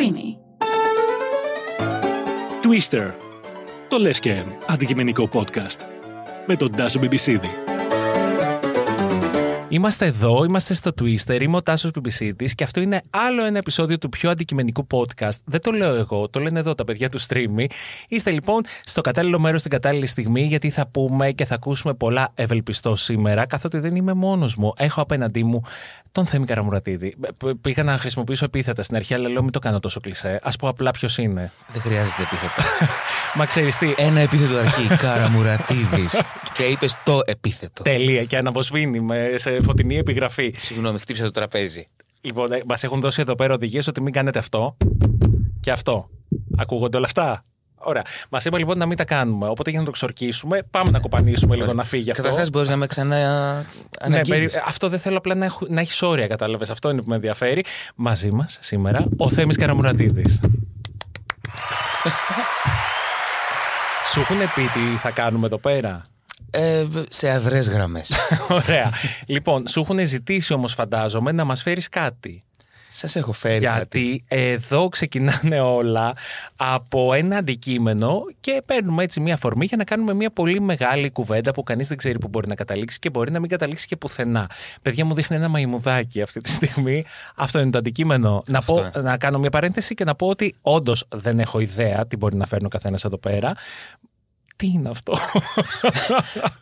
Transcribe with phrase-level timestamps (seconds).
[0.00, 0.36] Streamy.
[2.62, 3.14] Twister.
[3.88, 5.78] Το λες και αντικειμενικό podcast.
[6.46, 7.69] Με τον Τάσο Μπιμπισίδη.
[9.72, 13.98] Είμαστε εδώ, είμαστε στο Twister, είμαι ο Τάσος Πιμπισίτη και αυτό είναι άλλο ένα επεισόδιο
[13.98, 15.36] του πιο αντικειμενικού podcast.
[15.44, 17.64] Δεν το λέω εγώ, το λένε εδώ τα παιδιά του streamy.
[18.08, 22.28] Είστε λοιπόν στο κατάλληλο μέρος στην κατάλληλη στιγμή, γιατί θα πούμε και θα ακούσουμε πολλά
[22.34, 24.72] ευελπιστό σήμερα, καθότι δεν είμαι μόνος μου.
[24.76, 25.62] Έχω απέναντί μου
[26.12, 27.16] τον Θέμη Καραμουρατίδη.
[27.60, 30.40] Πήγα να χρησιμοποιήσω επίθετα στην αρχή, αλλά λέω μην το κάνω τόσο κλεισέ.
[30.42, 31.52] Α πω απλά ποιος είναι.
[31.72, 32.62] Δεν χρειάζεται επίθετο.
[33.38, 33.94] Μα ξέρεις τι.
[33.96, 34.86] Ένα επίθετο αρκεί.
[35.06, 36.22] Καραμουρατίδης.
[36.52, 37.82] και είπες το επίθετο.
[37.82, 40.54] Τέλεια και αναβοσβήνει με σε φωτεινή επιγραφή.
[40.56, 41.88] Συγγνώμη, χτύπησα το τραπέζι.
[42.20, 44.76] Λοιπόν, μας έχουν δώσει εδώ πέρα οδηγίες ότι μην κάνετε αυτό
[45.60, 46.10] και αυτό.
[46.56, 47.44] Ακούγονται όλα αυτά;
[47.82, 48.02] Ωραία.
[48.30, 49.48] Μας είπα λοιπόν να μην τα κάνουμε.
[49.48, 52.22] Οπότε για να το ξορκίσουμε, πάμε να κοπανίσουμε λίγο να φύγει αυτό.
[52.22, 53.64] Καταρχάς, μπορείς να με ξανά
[54.08, 54.48] ναι, περι...
[54.64, 55.66] Αυτό δεν θέλω απλά να, έχω...
[55.68, 56.70] να έχεις όρια, κατάλαβες.
[56.70, 57.64] Αυτό είναι που με ενδιαφέρει.
[57.94, 60.40] Μαζί μας σήμερα ο Θέμης Καραμουρατίδης.
[64.12, 66.06] Σου έχουν πει τι θα κάνουμε εδώ πέρα;
[66.50, 68.12] Ε, σε αδρές γραμμές.
[68.64, 68.92] Ωραία.
[69.26, 72.44] λοιπόν, σου έχουν ζητήσει όμως, φαντάζομαι, να μας φέρεις κάτι.
[72.92, 73.58] Σας έχω φέρει.
[73.58, 76.16] Γιατί εδώ ξεκινάνε όλα
[76.56, 81.52] από ένα αντικείμενο και παίρνουμε έτσι μια φορμή για να κάνουμε μια πολύ μεγάλη κουβέντα
[81.52, 84.50] που κανείς δεν ξέρει που μπορεί να καταλήξει και μπορεί να μην καταλήξει και πουθενά.
[84.82, 87.04] Παιδιά μου δείχνει ένα μαϊμουδάκι αυτή τη στιγμή.
[87.36, 88.42] Αυτό είναι το αντικείμενο.
[88.46, 92.16] Να, πω, να κάνω μια παρένθεση και να πω ότι όντως δεν έχω ιδέα τι
[92.16, 93.54] μπορεί να φέρνει ο καθένας εδώ πέρα.
[94.60, 95.14] Τι είναι αυτό;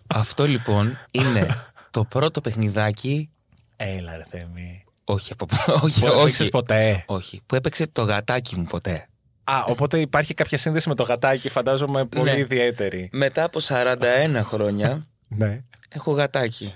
[0.07, 3.31] αυτό λοιπόν είναι το πρώτο παιχνιδάκι.
[3.77, 4.85] Έλα ρε Θέμη.
[5.05, 5.47] Όχι, από...
[5.83, 6.49] όχι, Που όχι.
[6.49, 7.41] ποτέ; Όχι.
[7.47, 9.09] Που έπαιξε το γατάκι μου ποτέ.
[9.45, 12.39] Α, οπότε υπάρχει κάποια σύνδεση με το γατάκι, φαντάζομαι πολύ ναι.
[12.39, 13.09] ιδιαίτερη.
[13.13, 15.65] Μετά από 41 χρόνια ναι.
[15.89, 16.75] έχω γατάκι.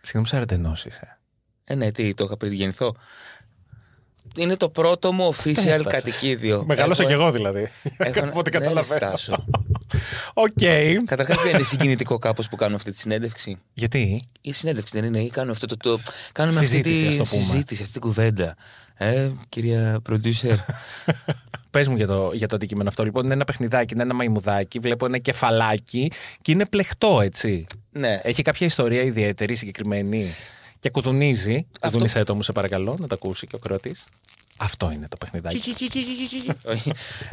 [0.00, 1.18] Συγγνώμη, 41 είσαι.
[1.64, 2.96] Ε, ναι, τι, το είχα πριν γεννηθώ.
[4.36, 6.64] Είναι το πρώτο μου official κατοικίδιο.
[6.66, 7.68] Μεγάλωσα κι εγώ δηλαδή.
[7.96, 8.26] Έχω...
[8.26, 9.12] Οπότε καταλαβαίνω.
[10.34, 10.48] OK.
[10.60, 10.94] Okay.
[11.04, 13.58] Καταρχάς δεν είναι συγκινητικό κάπως που κάνω αυτή τη συνέντευξη.
[13.72, 15.76] Γιατί; Η συνέντευξη δεν είναι, ή κάνω αυτό το.
[15.76, 16.00] το
[16.32, 18.56] κάνουμε συζήτηση, αυτή τη συζήτηση, αυτή την κουβέντα.
[18.96, 20.56] Ε, κυρία producer.
[21.70, 23.04] Πες μου για το, για το αντικείμενο αυτό.
[23.04, 24.78] Λοιπόν, είναι ένα παιχνιδάκι, είναι ένα μαϊμουδάκι.
[24.78, 26.12] Βλέπω ένα κεφαλάκι
[26.42, 27.66] και είναι πλεχτό, έτσι.
[27.92, 28.20] Ναι.
[28.22, 30.34] Έχει κάποια ιστορία ιδιαίτερη, συγκεκριμένη.
[30.78, 31.66] Και κουτουνίζει.
[31.72, 31.88] Αυτό...
[31.88, 34.04] Κουτουνίσαι το μου, σε παρακαλώ, να το ακούσει και ο κρότης.
[34.58, 35.74] Αυτό είναι το παιχνιδάκι.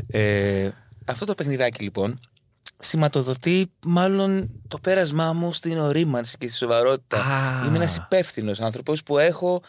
[0.19, 0.69] ε,
[1.05, 2.19] αυτό το παιχνιδάκι λοιπόν
[2.79, 7.17] σηματοδοτεί μάλλον το πέρασμά μου στην ορίμανση και στη σοβαρότητα.
[7.17, 7.67] Ah.
[7.67, 9.61] Είμαι ένας υπεύθυνος άνθρωπος που έχω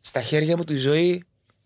[0.00, 1.24] στα χέρια μου τη ζωή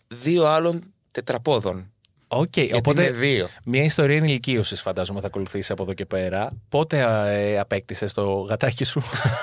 [0.08, 1.92] δύο άλλων τετραπόδων.
[2.36, 3.48] OK, okay, οπότε δύο.
[3.64, 6.50] μια ιστορία ενηλικίωσης φαντάζομαι θα ακολουθήσει από εδώ και πέρα.
[6.68, 9.02] Πότε ε, απέκτησες το γατάκι σου,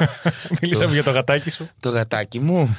[0.61, 1.69] Μιλήσαμε για το γατάκι σου.
[1.79, 2.77] Το γατάκι μου.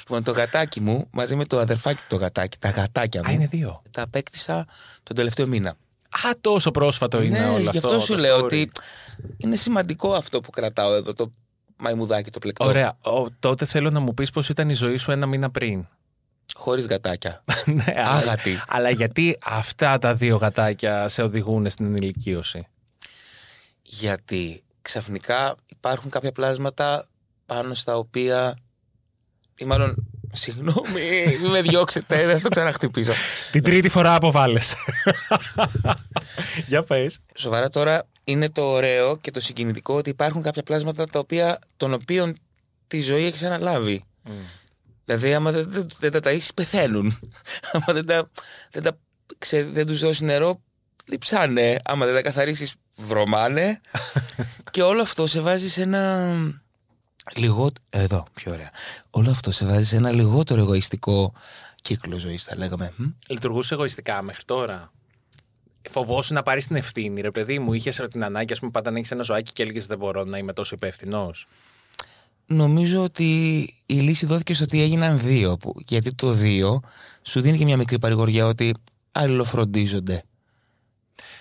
[0.00, 3.30] λοιπόν, το γατάκι μου μαζί με το αδερφάκι του το γατάκι, τα γατάκια μου.
[3.30, 3.82] Α, είναι δύο.
[3.90, 4.66] Τα απέκτησα
[5.02, 5.70] τον τελευταίο μήνα.
[6.10, 7.70] Α, τόσο πρόσφατο είναι ναι, όλο αυτό.
[7.70, 8.70] Γι' αυτό σου λέω ότι
[9.36, 11.30] είναι σημαντικό αυτό που κρατάω εδώ, το
[11.76, 12.64] μαϊμουδάκι το πλεκτό.
[12.64, 12.96] Ωραία.
[13.02, 15.86] Ο, τότε θέλω να μου πεις πώς ήταν η ζωή σου ένα μήνα πριν.
[16.54, 17.42] Χωρίς γατάκια.
[17.66, 18.50] ναι, Άγατη.
[18.50, 22.66] Αλλά, αλλά γιατί αυτά τα δύο γατάκια σε οδηγούν στην ενηλικίωση;
[23.82, 27.06] Γιατί ξαφνικά υπάρχουν κάποια πλάσματα
[27.46, 28.58] πάνω στα οποία.
[29.56, 33.12] ή μάλλον Συγγνώμη, μην με διώξετε, δεν το ξαναχτυπήσω.
[33.50, 34.76] Την τρίτη φορά αποβάλλεσαι.
[36.66, 37.18] Για πες.
[37.34, 41.92] Σοβαρά τώρα είναι το ωραίο και το συγκινητικό ότι υπάρχουν κάποια πλάσματα τα οποία, των
[41.92, 42.36] οποίων
[42.86, 44.04] τη ζωή έχεις αναλάβει.
[44.26, 44.30] Mm.
[45.10, 47.18] Δηλαδή, άμα δεν, δεν, δεν τα ταΐσεις, πεθαίνουν.
[47.72, 48.30] άμα δεν, τα,
[48.70, 48.98] δεν, τα,
[49.38, 50.62] ξε, δεν τους δώσεις νερό,
[51.04, 51.78] λειψάνε.
[51.84, 53.80] Άμα δεν τα καθαρίσεις, βρωμάνε.
[54.70, 56.34] και όλο αυτό σε βάζει σε ένα
[57.34, 57.84] λιγότερο.
[57.90, 58.70] Εδώ, πιο ωραία.
[59.10, 61.32] Όλο αυτό σε βάζει σε ένα λιγότερο εγωιστικό
[61.82, 62.92] κύκλο ζωής, θα λέγαμε.
[63.26, 64.92] Λειτουργούσε εγωιστικά μέχρι τώρα;
[65.90, 67.72] Φοβόσου να πάρεις την ευθύνη, ρε παιδί μου.
[67.72, 70.38] Είχες την ανάγκη, ας πούμε, πάντα να έχεις ένα ζωάκι και έλεγες Δεν μπορώ να
[70.38, 71.46] είμαι τόσο υπεύθυνος.
[72.52, 73.24] Νομίζω ότι
[73.86, 75.56] η λύση δόθηκε στο ότι έγιναν δύο.
[75.86, 76.80] Γιατί το δύο
[77.22, 78.74] σου δίνει και μια μικρή παρηγοριά ότι
[79.12, 80.22] αλληλοφροντίζονται.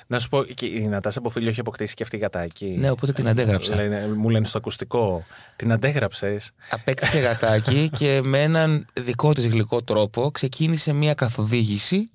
[0.08, 2.66] Να σου πω, η Νατάσα από φίλιο έχει αποκτήσει και αυτή η γατάκι.
[2.80, 3.76] Ναι, οπότε την αντέγραψα.
[3.76, 5.24] Λένε, μου λένε στο ακουστικό.
[5.56, 6.52] Την αντέγραψες.
[6.70, 12.12] Απέκτησε γατάκι και με έναν δικό της γλυκό τρόπο ξεκίνησε μια καθοδήγηση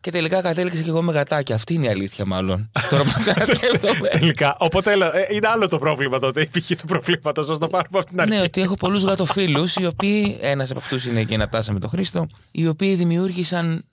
[0.00, 1.52] και τελικά κατέληξε και εγώ με γατάκι.
[1.52, 2.70] Αυτή είναι η αλήθεια, μάλλον.
[2.90, 4.08] Τώρα που ξανασκέφτομαι.
[4.18, 4.56] τελικά.
[4.58, 6.40] Οπότε ε, είναι άλλο το πρόβλημα τότε.
[6.40, 7.40] Η πηγή του προβλήματο.
[7.40, 8.34] Α το πάρουμε από την αρχή.
[8.36, 10.38] Ναι, ότι έχω πολλούς γατοφίλου, οι οποίοι.
[10.40, 13.84] Ένας από αυτούς είναι και η Νατάσα με τον Χρήστο, οι οποίοι δημιούργησαν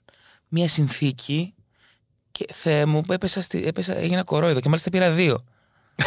[0.48, 1.54] μια συνθήκη
[2.32, 5.44] και Θεέ μου, έπεσα, στη, έπεσα, έγινα κορόιδο και μάλιστα πήρα δύο.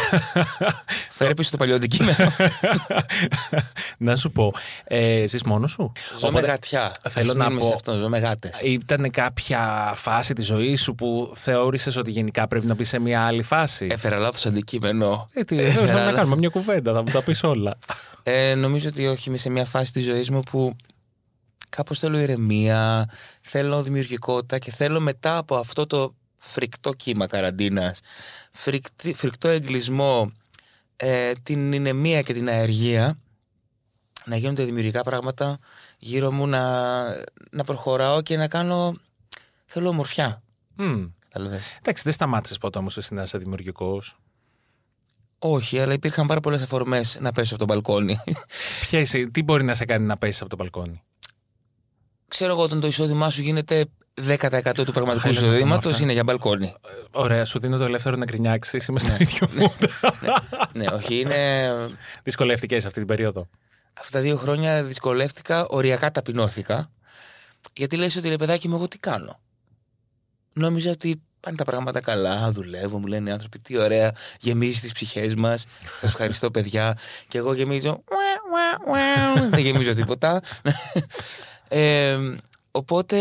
[1.10, 2.16] Φέρε πίσω το παλιό αντικείμενο.
[3.98, 4.52] να σου πω,
[4.84, 6.92] ε, ζεις μόνος σου; Ζω με γατιά.
[7.08, 8.60] θέλω Ας να μείνουμε πω- σε αυτό, ζω με γάτες.
[8.62, 13.26] Ήταν κάποια φάση της ζωής σου που θεώρησες ότι γενικά πρέπει να μπεις σε μια
[13.26, 15.28] άλλη φάση; Έφερα λάθος αντικείμενο.
[15.32, 17.78] Ε, τι, Έφερα θέλω να λάθος- κάνουμε μια κουβέντα, θα μου τα πεις όλα.
[18.24, 20.76] Ε, νομίζω ότι όχι, είμαι σε μια φάση της ζωής μου που
[21.68, 23.08] κάπως θέλω ηρεμία,
[23.40, 28.00] θέλω δημιουργικότητα και θέλω μετά από αυτό το φρικτό κύμα καραντίνας,
[28.52, 30.32] φρικτή- φρικτό εγκλισμό,
[30.96, 33.18] ε, την ηνεμία και την αεργία,
[34.24, 35.58] να γίνονται δημιουργικά πράγματα
[35.98, 37.02] γύρω μου, να,
[37.50, 38.94] να προχωράω και να κάνω...
[39.64, 40.42] Θέλω ομορφιά.
[40.74, 41.04] Μμ.
[41.28, 41.76] Κατάλαβες.
[41.78, 44.18] Εντάξει, δεν σταμάτησες ποτέ όμως εσύ να είσαι δημιουργικός;
[45.38, 48.18] Όχι, αλλά υπήρχαν πάρα πολλές αφορμές να πέσω από τον μπαλκόνι.
[48.88, 51.02] Ποια είσαι, τι μπορεί να σε κάνει να πέσεις από το μπαλκόνι;
[52.28, 53.84] Ξέρω εγώ όταν το εισόδημά σου γίνεται
[54.14, 56.02] 10% του πραγματικού Χαίρομαι με εισοδήματο αυτά.
[56.02, 56.66] είναι για μπαλκόνι.
[56.66, 58.86] Ε, Ωραία, σου δίνω το ελεύθερο να γκρινιάξεις.
[58.86, 59.72] Είμαι στο ίδιο μου.
[60.72, 61.70] ναι, όχι, είναι.
[62.22, 63.48] Δυσκολεύτηκες αυτή την περίοδο.
[64.00, 66.90] Αυτά τα δύο χρόνια δυσκολεύτηκα, οριακά ταπεινώθηκα.
[67.72, 69.40] Γιατί λες ότι ρε παιδάκι μου, εγώ τι κάνω;
[70.52, 74.92] Νόμιζα ότι πάνε τα πράγματα καλά, δουλεύω, μου λένε οι άνθρωποι, τι ωραία, γεμίζει τις
[74.92, 75.64] ψυχές μας.
[76.00, 76.98] Σας ευχαριστώ, παιδιά.
[77.28, 77.88] Και εγώ γεμίζω.
[77.90, 78.92] ουα, ουα,
[79.40, 79.48] ουα.
[79.48, 80.40] Δεν γεμίζω τίποτα.
[81.68, 82.18] Ε,
[82.70, 83.16] οπότε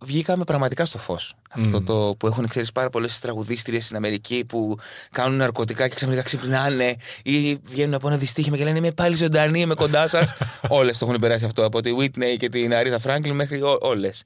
[0.00, 1.34] βγήκαμε πραγματικά στο φως.
[1.50, 1.84] Αυτό Μμ.
[1.84, 4.78] το που έχουν ξέρεις πάρα πολλές τραγουδίστριες στην Αμερική που
[5.10, 9.60] κάνουν ναρκωτικά και ξαφνικά ξυπνάνε ή βγαίνουν από ένα δυστύχημα και λένε Είμαι πάλι ζωντανή,
[9.60, 10.34] είμαι κοντά σας.
[10.68, 11.64] Όλες το έχουν περάσει αυτό.
[11.64, 14.22] Από τη Whitney και την Αρίδα Φράγκλιν μέχρι όλες.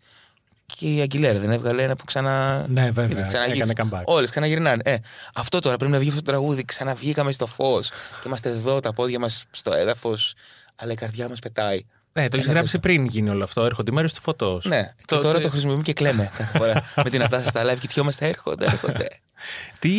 [0.67, 2.67] Και η Αγγιλέρα δεν έβγαλε ένα που ξανά.
[2.69, 4.03] Ναι, βέβαια, έκανε comeback.
[4.05, 4.83] Όλες ξαναγυρνάνε.
[4.85, 4.97] Ε,
[5.35, 6.65] αυτό τώρα πρέπει να βγει αυτό το τραγούδι.
[6.65, 10.35] Ξαναβγήκαμε στο φως και είμαστε εδώ, τα πόδια μας στο έδαφος,
[10.77, 11.85] αλλά η καρδιά μας πετάει.
[12.13, 13.65] Ναι, το έχεις Ένα γράψει πριν γίνει όλο αυτό.
[13.65, 14.65] Έρχονται οι μέρες του φωτός.
[14.65, 17.79] Ναι, και τώρα το χρησιμοποιούμε και κλαίμε κάθε φορά με την Ατάσα στα live.
[17.79, 19.09] Κοιτιόμαστε, έρχονται, έρχονται.
[19.79, 19.95] Τι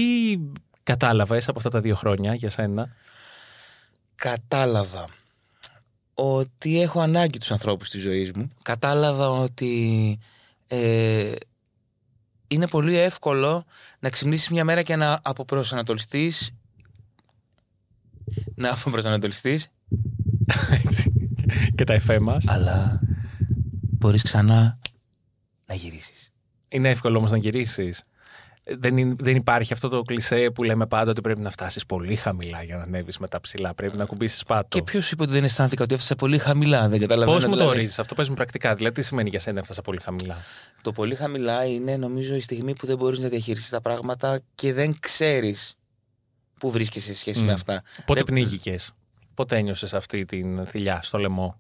[0.84, 2.90] κατάλαβες από αυτά τα δύο χρόνια για σένα;
[4.16, 5.08] Κατάλαβα
[6.14, 8.52] ότι έχω ανάγκη τους ανθρώπους της ζωής μου.
[8.62, 10.20] Κατάλαβα ότι
[10.68, 11.32] ε,
[12.48, 13.66] είναι πολύ εύκολο
[14.00, 16.52] να ξυπνήσεις μια μέρα και να αποπροσανατολιστείς
[18.56, 19.68] να αποπροσανατολιστείς
[20.86, 21.13] Έτσι.
[21.76, 22.44] και τα εφέ μας.
[22.48, 23.00] αλλά
[23.82, 24.80] μπορείς ξανά
[25.66, 26.32] να γυρίσεις.
[26.70, 28.04] Είναι εύκολο όμως να γυρίσεις.
[28.78, 32.16] Δεν, είναι- δεν υπάρχει αυτό το κλισέ που λέμε πάντα ότι πρέπει να φτάσεις πολύ
[32.16, 33.74] χαμηλά για να ανέβεις μετά ψηλά.
[33.74, 34.68] Πρέπει να κουμπίσεις πάτο.
[34.78, 37.38] Και ποιος είπε ότι δεν αισθάνθηκα ότι έφτασα πολύ χαμηλά, δεν καταλαβαίνω.
[37.38, 37.78] Πώς μου το δηλαδή.
[37.78, 38.76] ορίζεις αυτό, πες μου πρακτικά.
[38.76, 40.38] Δηλαδή, τι σημαίνει για σένα έφτασα πολύ χαμηλά;
[40.82, 44.74] Το πολύ χαμηλά είναι νομίζω η στιγμή που δεν μπορείς να διαχειριστείς τα πράγματα και
[44.74, 45.74] δεν ξέρεις
[46.60, 47.46] πού βρίσκεσαι σε σχέση Μμ.
[47.46, 47.82] με αυτά.
[48.06, 48.92] Πότε Δεν- πνίγηκες,
[49.34, 51.60] Πότε ένιωσες αυτή την θηλιά στο λαιμό;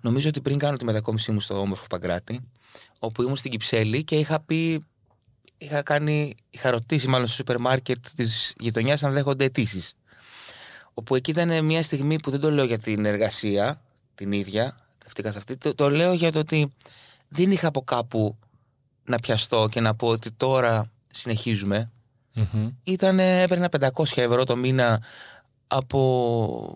[0.00, 2.40] Νομίζω ότι πριν κάνω τη μετακόμισή μου στο όμορφο Παγκράτη,
[2.98, 4.84] όπου ήμουν στην Κυψέλη και είχα πει,
[5.58, 9.94] είχα κάνει, είχα ρωτήσει μάλλον στο σούπερ μάρκετ της γειτονιάς αν δέχονται αιτήσεις.
[10.94, 13.80] Όπου εκεί ήταν μια στιγμή που δεν το λέω για την εργασία
[14.14, 16.72] την ίδια, αυτή καθ' αυτή, το, το λέω για το ότι
[17.28, 18.38] δεν είχα από κάπου
[19.04, 21.90] να πιαστώ και να πω ότι τώρα συνεχίζουμε.
[22.82, 25.02] ήταν, έπαιρνα 500 ευρώ το μήνα
[25.68, 26.74] από,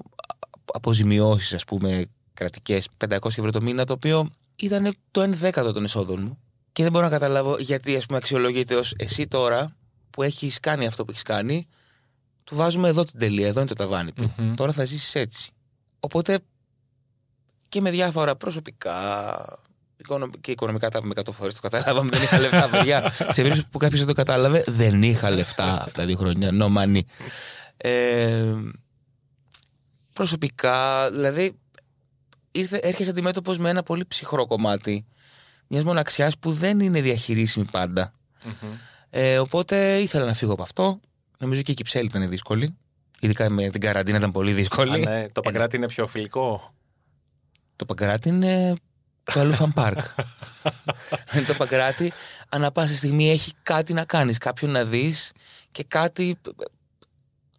[0.72, 5.72] από ζημιώσεις ας πούμε κρατικές 500 ευρώ το μήνα το οποίο ήταν το 1 δέκατο
[5.72, 6.38] των εσόδων μου.
[6.72, 9.76] Και δεν μπορώ να καταλάβω γιατί ας πούμε αξιολογείται ως εσύ τώρα
[10.10, 11.66] που έχεις κάνει αυτό που έχεις κάνει
[12.44, 14.32] του βάζουμε εδώ την τελεία, εδώ είναι το ταβάνι του.
[14.36, 14.54] Μμμ.
[14.54, 15.50] τώρα θα ζήσεις έτσι.
[16.00, 16.38] Οπότε
[17.68, 18.94] και με διάφορα προσωπικά
[19.96, 23.10] οικονο- και οικονομικά τα με 100 φορές το καταλάβαμε δεν είχα λεφτά παιδιά.
[23.10, 26.76] Σε περίπτωση που κάποιος δεν το κατάλαβε δεν είχα λεφτά αυτά τα δύο χρόνια no
[26.78, 27.00] money.
[27.76, 28.54] Ε,
[30.12, 31.58] προσωπικά δηλαδή
[32.52, 35.06] ήρθε, έρχεσαι αντιμέτωπος με ένα πολύ ψυχρό κομμάτι
[35.66, 38.14] μιας μοναξιάς που δεν είναι διαχειρίσιμη πάντα
[39.10, 41.00] ε, οπότε ήθελα να φύγω από αυτό
[41.38, 42.76] νομίζω και η Κυψέλη ήταν δύσκολη
[43.22, 46.74] ειδικά με την καραντίνα ήταν πολύ δύσκολη Α, ναι, το Παγκράτη είναι πιο φιλικό.
[47.76, 48.74] Το Παγκράτη είναι
[49.22, 50.02] το Elephant Park.
[51.46, 52.12] το Παγκράτη
[52.48, 55.32] ανά πάσα στιγμή έχει κάτι να κάνεις, κάποιον να δεις
[55.70, 56.38] και κάτι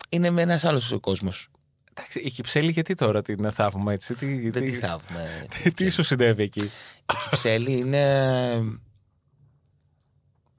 [0.09, 1.47] είναι με ένας άλλος κόσμος.
[1.95, 4.15] Εντάξει, η Κυψέλη γιατί τώρα την θαύμα έτσι.
[4.15, 5.47] Τι, Δεν τι, τη θαύουμε.
[5.75, 8.03] τι σου συνέβη εκεί; Η Κυψέλη είναι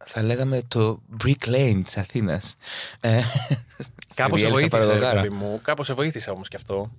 [0.06, 2.54] θα λέγαμε το Brick Lane της Αθήνας.
[3.00, 3.20] Ε,
[4.14, 5.20] Κάπως σε στη διέλευσα βοήθησε, παραδογάρα.
[5.20, 5.60] παιδί μου.
[5.62, 6.90] Κάπως σε βοήθησε όμως κι αυτό.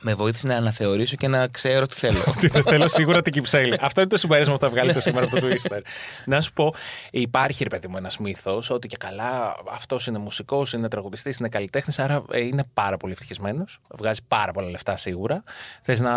[0.00, 2.24] Με βοήθησε να αναθεωρήσω και να ξέρω τι θέλω.
[2.28, 3.76] Ότι δεν θέλω σίγουρα την Κυψέλη.
[3.80, 5.80] Αυτό είναι το συμπέρασμα που θα βγάλετε σήμερα από το Twister.
[6.24, 6.74] Να σου πω,
[7.10, 11.48] υπάρχει ρε παιδί μου ένας μύθος ότι και καλά αυτός είναι μουσικός, είναι τραγουδιστής, είναι
[11.48, 13.80] καλλιτέχνης, άρα ε, είναι πάρα πολύ ευτυχισμένος.
[13.98, 15.42] Βγάζει πάρα πολλά λεφτά σίγουρα.
[15.82, 16.12] Θες να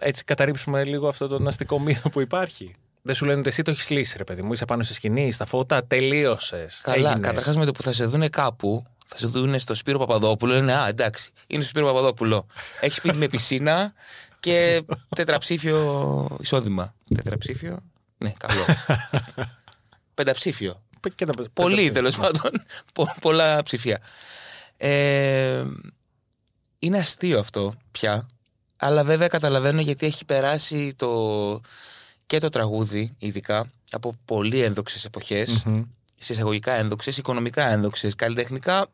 [0.00, 3.70] έτσι καταρρύψουμε λίγο αυτό τον αστικό μύθο που υπάρχει; Δεν σου λένε ότι εσύ το
[3.70, 4.52] έχεις λύσει, ρε παιδί μου.
[4.52, 6.80] Είσαι πάνω στη σκηνή, στα φώτα, τελείωσες.
[6.82, 10.52] Καλά, καταρχάς με το που θα σε δούνε κάπου, θα σε δουν στο Σπύρο Παπαδόπουλο.
[10.52, 12.46] Λένε Α, εντάξει, είναι στο Σπύρο Παπαδόπουλο.
[12.80, 13.92] Έχεις σπίτι με πισίνα
[14.40, 14.82] και
[15.16, 16.94] τετραψήφιο εισόδημα.
[17.14, 17.78] Τετραψήφιο.
[18.18, 18.64] Ναι, καλό.
[20.14, 20.82] Πενταψήφιο.
[21.14, 22.50] Και να- Πολύ τέλος πάντων.
[22.94, 23.98] Πο- πολλά ψηφία.
[24.76, 25.64] Ε,
[26.78, 28.26] είναι αστείο αυτό πια.
[28.76, 31.60] Αλλά βέβαια καταλαβαίνω γιατί έχει περάσει το,
[32.26, 35.82] και το τραγούδι, ειδικά, από πολύ ένδοξες εποχές, Μμμ.
[36.18, 38.86] σε εισαγωγικά ένδοξες, οικονομικά ένδοξες, καλλιτεχνικά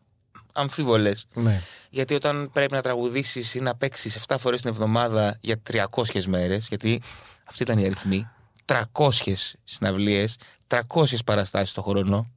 [0.55, 1.27] αμφίβολες.
[1.35, 1.63] Ναι.
[1.91, 6.69] Γιατί όταν πρέπει να τραγουδήσεις ή να παίξεις 7 φορές την εβδομάδα για 300 μέρες,
[6.69, 7.03] γιατί
[7.45, 8.29] αυτή ήταν η αριθμή,
[8.65, 10.37] 300 συναυλίες,
[10.67, 12.31] 300 παραστάσεις το χρόνο,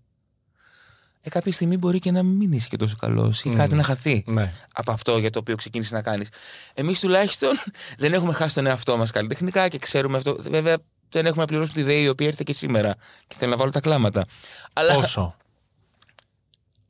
[1.22, 4.24] ε, κάποια στιγμή μπορεί και να μην είσαι και τόσο καλός ή κάτι να χαθεί
[4.28, 4.54] Ναι.
[4.74, 6.30] από αυτό για το οποίο ξεκίνησες να κάνεις.
[6.74, 7.52] Εμείς τουλάχιστον
[8.00, 10.36] δεν έχουμε χάσει τον εαυτό μας καλλιτεχνικά και ξέρουμε αυτό.
[10.40, 10.78] Βέβαια
[11.10, 12.96] δεν έχουμε να πληρώσουμε τη ΔΕΗ η οποία ήρθε και σήμερα
[13.28, 14.26] και θέλω να βάλω τα κλάματα.
[14.74, 15.36] Αλλά Πόσο;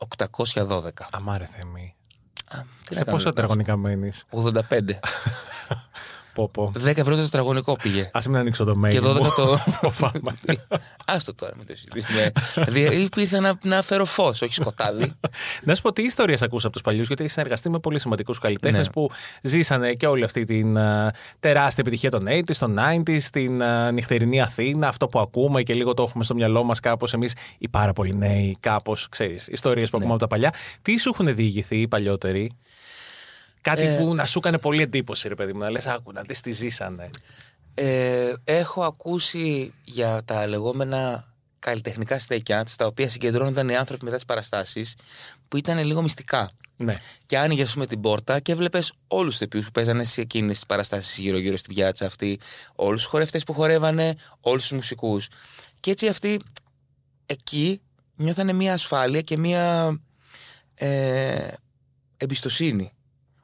[0.08, 0.90] 812.
[1.12, 1.96] Αμάρε θέμη.
[2.48, 4.52] Α, τι Σε να κάνω, πόσο ρε, τετραγωνικά μένεις; 85.
[6.34, 6.72] Πω, πω.
[6.76, 8.10] 10 ευρώ το τετραγωνικό πήγε.
[8.14, 8.90] Α μην ανοίξω το mail.
[8.90, 9.32] Και 12 μου.
[9.36, 9.58] το.
[9.82, 10.36] Φοβάμαι.
[11.06, 12.32] Άστο τώρα, μην το συζητήσουμε.
[12.68, 15.12] δηλαδή ήρθε να, να φέρω φως, όχι σκοτάδι.
[15.66, 18.40] Να σου πω τι ιστορίες ακούσα από τους παλιούς, γιατί έχεις συνεργαστεί με πολύ σημαντικούς
[18.40, 18.92] καλλιτέχνες Ναι.
[18.92, 19.10] που
[19.42, 24.42] ζήσανε και όλη αυτή την α, τεράστια επιτυχία των 80s, των 90s, την α, νυχτερινή
[24.42, 27.94] Αθήνα, αυτό που ακούμε και λίγο το έχουμε στο μυαλό μας κάπως εμείς, οι πάρα
[27.94, 30.54] πολλοί νέοι, κάπως, ξέρεις, ιστορίες που ακούμε από τα παλιά.
[30.82, 32.52] Τι σου έχουν διηγηθεί οι παλιότεροι,
[33.62, 36.22] Κάτι Ε, που να σου έκανε πολύ εντύπωση, ρε παιδί μου, να λες, άκου να
[36.22, 37.10] δεις τι ζήσανε.
[37.74, 44.26] Ε, έχω ακούσει για τα λεγόμενα καλλιτεχνικά στέκια, στα οποία συγκεντρώνονταν οι άνθρωποι μετά τις
[44.26, 44.96] παραστάσεις,
[45.48, 46.52] που ήταν λίγο μυστικά.
[46.78, 46.98] Ναι.
[47.26, 50.56] Και άνοιγες, ας πούμε, την πόρτα και έβλεπες όλους τους ηθοποιού που παίζανε σε εκείνες
[50.56, 52.40] τις παραστάσεις γύρω-γύρω στην πιάτσα αυτή,
[52.76, 55.28] όλους τους χορευτές που χορεύανε, όλους τους μουσικούς.
[55.80, 56.42] Και έτσι αυτοί
[57.26, 57.82] εκεί
[58.16, 59.98] νιώθανε μια ασφάλεια και μια
[60.74, 61.48] ε,
[62.18, 62.92] εμπιστοσύνη.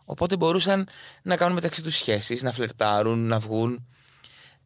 [0.10, 0.88] Οπότε μπορούσαν
[1.22, 3.88] να κάνουν μεταξύ τους σχέσεις, να φλερτάρουν, να βγουν.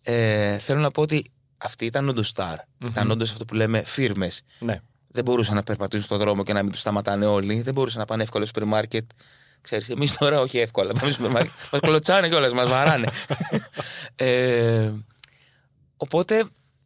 [0.02, 2.56] Ε, θέλω να πω ότι αυτοί ήταν όντως star.
[2.86, 4.42] Ήταν όντως αυτό που λέμε φίρμες.
[4.60, 4.82] ναι.
[5.14, 7.62] Δεν μπορούσαν να περπατήσουν στον δρόμο και να μην τους σταματάνε όλοι.
[7.62, 9.10] Δεν μπορούσαν να πάνε εύκολα στο σούπερ μάρκετ.
[9.62, 10.94] Ξέρεις, εμείς τώρα όχι εύκολα.
[10.94, 11.52] Πάμε στο σούπερ μάρκετ.
[11.72, 13.08] Μας κλωτσάνε κιόλας, μας βαράνε.
[14.16, 14.92] ε,
[15.98, 16.44] οπότε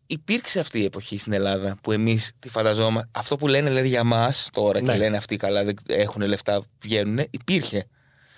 [0.07, 3.09] υπήρξε αυτή η εποχή στην Ελλάδα που εμείς τη φανταζόμαστε.
[3.13, 4.91] Αυτό που λένε δηλαδή για μας τώρα Ναι.
[4.91, 7.87] και λένε αυτοί καλά, δεν έχουν λεφτά, βγαίνουν, υπήρχε.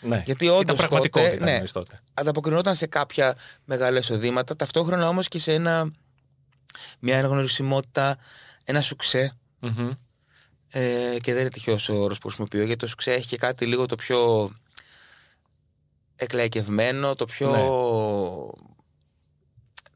[0.01, 0.24] Ναι.
[0.25, 1.51] Γιατί Ήταν όντως πραγματικότητα τότε, ναι.
[1.51, 2.00] εννοείς τότε.
[2.13, 3.36] Ανταποκρινόταν σε κάποια
[3.66, 5.92] μεγάλα εισοδήματα, ταυτόχρονα όμως και σε ένα,
[7.00, 8.18] μια αναγνωρισιμότητα,
[8.63, 9.38] ένα σουξέ.
[9.60, 9.92] Μμμ.
[10.72, 13.66] Ε, και δεν είναι τυχαίος ο όρος που χρησιμοποιώ, γιατί το σουξέ έχει και κάτι
[13.66, 14.51] λίγο το πιο
[16.16, 17.51] εκλαϊκευμένο, το πιο.
[17.51, 17.62] Ναι.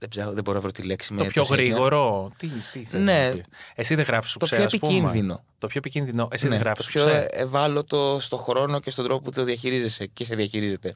[0.01, 1.69] Δεν, ψάχνω, δεν μπορώ να βρω τη λέξη με Το πιο τόση έννοια.
[1.73, 2.31] γρήγορο.
[2.37, 3.27] Τι, τι θες Ναι.
[3.29, 3.43] να πει.
[3.75, 4.93] Εσύ δεν γράφεις Το σουξέ, πιο ας πούμε.
[4.93, 5.43] επικίνδυνο.
[5.57, 6.27] Το πιο επικίνδυνο.
[6.31, 10.05] Εσύ Ναι, δεν γράφεις το πιο ευάλωτο στο χρόνο και στον τρόπο που το διαχειρίζεσαι
[10.05, 10.95] και σε διαχειρίζεται.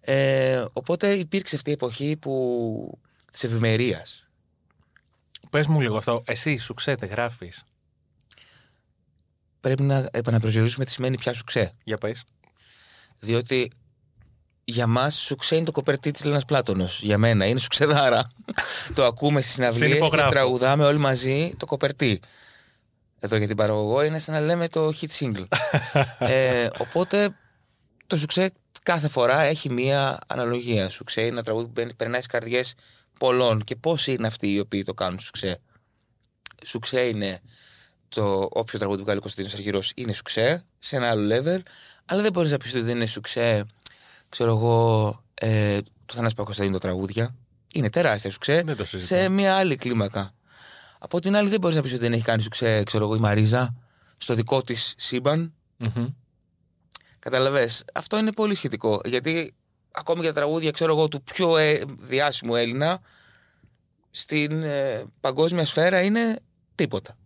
[0.00, 2.98] Ε, οπότε υπήρξε αυτή η εποχή που
[3.32, 4.28] της ευημερίας.
[5.50, 6.22] Πες μου λίγο αυτό.
[6.26, 7.64] Εσύ σουξέ δεν γράφεις;
[9.60, 11.72] Πρέπει να επαναπροσδιορίσουμε τι σημαίνει πια σουξέ.
[11.84, 12.24] Για πες.
[13.18, 13.70] Διότι
[14.64, 17.00] για μας σουξέ είναι το κοπερτί της Λένας Πλάτωνος.
[17.02, 18.26] Για μένα είναι σουξεδάρα.
[18.94, 20.30] το ακούμε στις συναυλίες και Συνυπογράφω.
[20.30, 22.20] τραγουδάμε όλοι μαζί το κοπερτί.
[23.18, 25.46] Εδώ για την παραγωγό είναι σαν να λέμε το hit single.
[26.18, 27.36] ε, οπότε
[28.06, 28.50] το σουξέ
[28.82, 30.90] κάθε φορά έχει μία αναλογία.
[30.90, 32.74] Σουξέ είναι ένα τραγούδι που μπαίνει- περνάει στις καρδιές
[33.18, 33.64] πολλών.
[33.64, 35.58] Και πώ είναι αυτοί οι οποίοι το κάνουν σουξέ.
[36.66, 37.40] Σουξέ είναι
[38.08, 41.60] το όποιο τραγούδι βγάλει ο Κωνσταντίνος Αργυρό είναι σουξέ σε ένα άλλο level,
[42.04, 43.64] αλλά δεν μπορείς να πεις ότι δεν είναι σουξέ,
[44.28, 47.34] ξέρω εγώ, ε, του Θανάση Παπακοσταντίνου τα τραγούδια.
[47.72, 49.14] Είναι τεράστια σουξέ Δεν το συζητώ.
[49.14, 50.34] σε μια άλλη κλίμακα.
[50.98, 53.18] Από την άλλη, δεν μπορείς να πεις ότι δεν έχει κάνει σουξέ, ξέρω εγώ, η
[53.18, 53.74] Μαρίζα
[54.16, 55.54] στο δικό της σύμπαν.
[57.18, 59.00] Καταλαβες, αυτό είναι πολύ σχετικό.
[59.04, 59.54] Γιατί
[59.90, 63.00] ακόμη και τα τραγούδια, ξέρω εγώ, του πιο ε, διάσημου Έλληνα
[64.10, 66.38] στην ε, παγκόσμια σφαίρα είναι
[66.74, 67.16] τίποτα.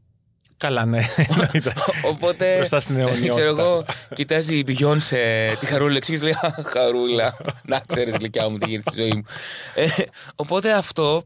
[0.59, 1.07] Καλά, ναι.
[1.17, 1.73] εννοείται.
[2.05, 3.29] Οπότε, Μπροστά στην αιωνιότητα.
[3.37, 3.85] ξέρω εγώ,
[4.15, 5.17] κοιτάζει η Beyoncé
[5.61, 9.23] τη χαρούλα και λέει «Α, Χαρούλα, να ξέρεις γλυκιά μου τι γίνεται στη ζωή μου.
[9.75, 9.87] Ε,
[10.35, 11.23] οπότε αυτό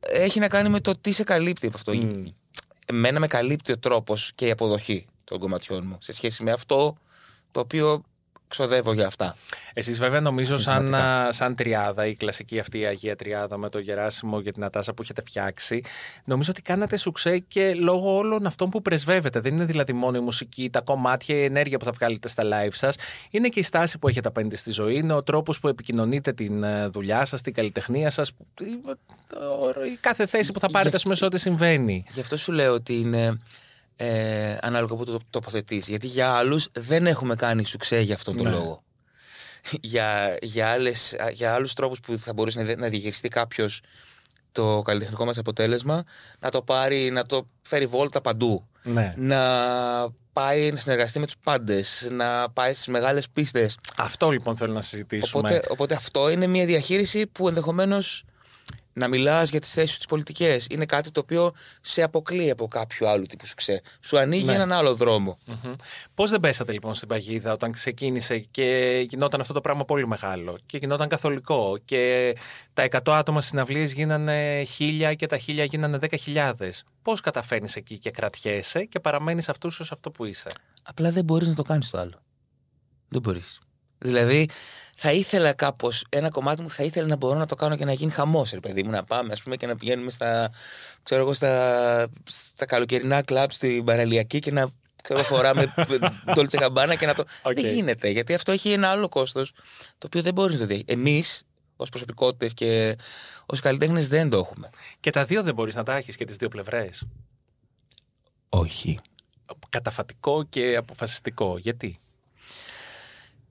[0.00, 1.94] έχει να κάνει με το τι σε καλύπτει από αυτό.
[1.94, 2.24] Μμ.
[2.86, 6.96] Εμένα με καλύπτει ο τρόπος και η αποδοχή των κομματιών μου σε σχέση με αυτό
[7.50, 8.02] το οποίο
[8.54, 9.36] ξοδεύω για αυτά.
[9.72, 11.26] Εσείς βέβαια νομίζω σαν, Συστηματικά.
[11.26, 14.94] α, σαν τριάδα, η κλασική αυτή η Αγία Τριάδα με το Γεράσιμο και την Ατάσα
[14.94, 15.80] που έχετε φτιάξει,
[16.24, 19.40] νομίζω ότι κάνατε σουξέ και λόγω όλων αυτών που πρεσβεύετε.
[19.40, 22.72] Δεν είναι δηλαδή μόνο η μουσική, τα κομμάτια, η ενέργεια που θα βγάλετε στα live
[22.72, 22.96] σας.
[23.30, 26.62] Είναι και η στάση που έχετε απέναντι στη ζωή, είναι ο τρόπος που επικοινωνείτε την
[26.62, 28.80] ε, δουλειά σας, την καλλιτεχνία σας, που- η-
[29.92, 32.04] η κάθε θέση που θα πάρετε Γι' ας πούμε, σε ό,τι συμβαίνει.
[32.12, 33.40] Γι' αυτό σου λέω ότι είναι
[33.96, 35.90] Ε, ανάλογα που το τοποθετήσει.
[35.90, 38.50] Γιατί για άλλους δεν έχουμε κάνει σουξέ για αυτόν τον Ναι.
[38.52, 38.82] λόγο.
[39.80, 43.80] για, για, άλλες, για άλλους τρόπους που θα μπορούσε να, δι- να διαχειριστεί κάποιος
[44.52, 46.04] το καλλιτεχνικό μας αποτέλεσμα,
[46.40, 48.66] να το πάρει, να το φέρει βόλτα παντού.
[48.82, 49.14] Ναι.
[49.16, 49.38] Να
[50.32, 53.76] πάει να συνεργαστεί με τους πάντες, να πάει στις μεγάλες πίστες.
[53.96, 55.48] Αυτό λοιπόν θέλω να συζητήσουμε.
[55.48, 58.24] Οπότε, οπότε αυτό είναι μια διαχείριση που ενδεχομένως
[58.96, 60.66] να μιλάς για τις θέσεις σου τις πολιτικές.
[60.70, 63.82] Είναι κάτι το οποίο σε αποκλεί από κάποιο άλλο τύπου σου ξέ.
[64.00, 64.52] Σου ανοίγει Ναι.
[64.52, 65.38] έναν άλλο δρόμο.
[66.14, 70.58] Πώς δεν πέσατε λοιπόν στην παγίδα όταν ξεκίνησε και γινόταν αυτό το πράγμα πολύ μεγάλο
[70.66, 72.36] και γινόταν καθολικό και
[72.74, 76.52] τα 100 άτομα στις συναυλίες γίνανε χίλια και τα χίλια γίνανε 10.000.
[77.02, 80.50] Πώς καταφέρνεις εκεί και κρατιέσαι και παραμένεις αυτού ω αυτό που είσαι;
[80.82, 82.22] Απλά δεν μπορείς να το κάνεις το άλλο.
[83.08, 83.58] Δεν μπορείς.
[84.04, 84.48] Δηλαδή,
[84.94, 87.92] θα ήθελα κάπως, ένα κομμάτι μου θα ήθελα να μπορώ να το κάνω και να
[87.92, 90.50] γίνει χαμός, ρε παιδί μου, να πάμε ας πούμε, και να πηγαίνουμε στα,
[91.02, 94.68] ξέρω εγώ, στα, στα καλοκαιρινά κλαμπ στην παραλιακή και να
[95.02, 95.74] ξέρω, φοράμε
[96.36, 97.24] Dolce Gabbana και να το.
[97.42, 97.54] Οκ.
[97.54, 99.52] Δεν γίνεται, γιατί αυτό έχει ένα άλλο κόστος
[99.98, 101.00] το οποίο δεν μπορείς να το διαχειριστείς.
[101.00, 101.42] Εμείς,
[101.76, 102.96] ως προσωπικότητες και
[103.46, 104.70] ως καλλιτέχνες, δεν το έχουμε.
[105.00, 107.06] Και τα δύο δεν μπορείς να τα έχεις και τις δύο πλευρές.
[108.48, 108.98] Όχι.
[109.68, 111.58] Καταφατικό και αποφασιστικό.
[111.58, 111.98] Γιατί;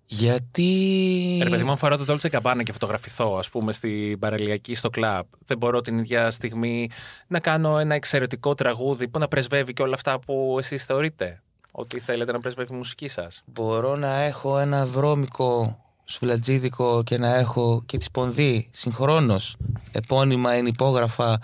[0.05, 1.39] Γιατί.
[1.43, 4.89] Ρε παιδί μου, αν φοράω το Dolce Gabbana και φωτογραφηθώ, ας πούμε, στην παραλιακή στο
[4.89, 6.89] κλαμπ, δεν μπορώ την ίδια στιγμή
[7.27, 11.41] να κάνω ένα εξαιρετικό τραγούδι που να πρεσβεύει και όλα αυτά που εσείς θεωρείτε
[11.71, 13.43] ότι θέλετε να πρεσβεύει η μουσική σας.
[13.45, 19.57] μπορώ να έχω ένα βρώμικο σφυλατζίδικο και να έχω και τη σπονδύ συγχρόνως
[19.91, 21.39] επώνυμα ενυπόγραφα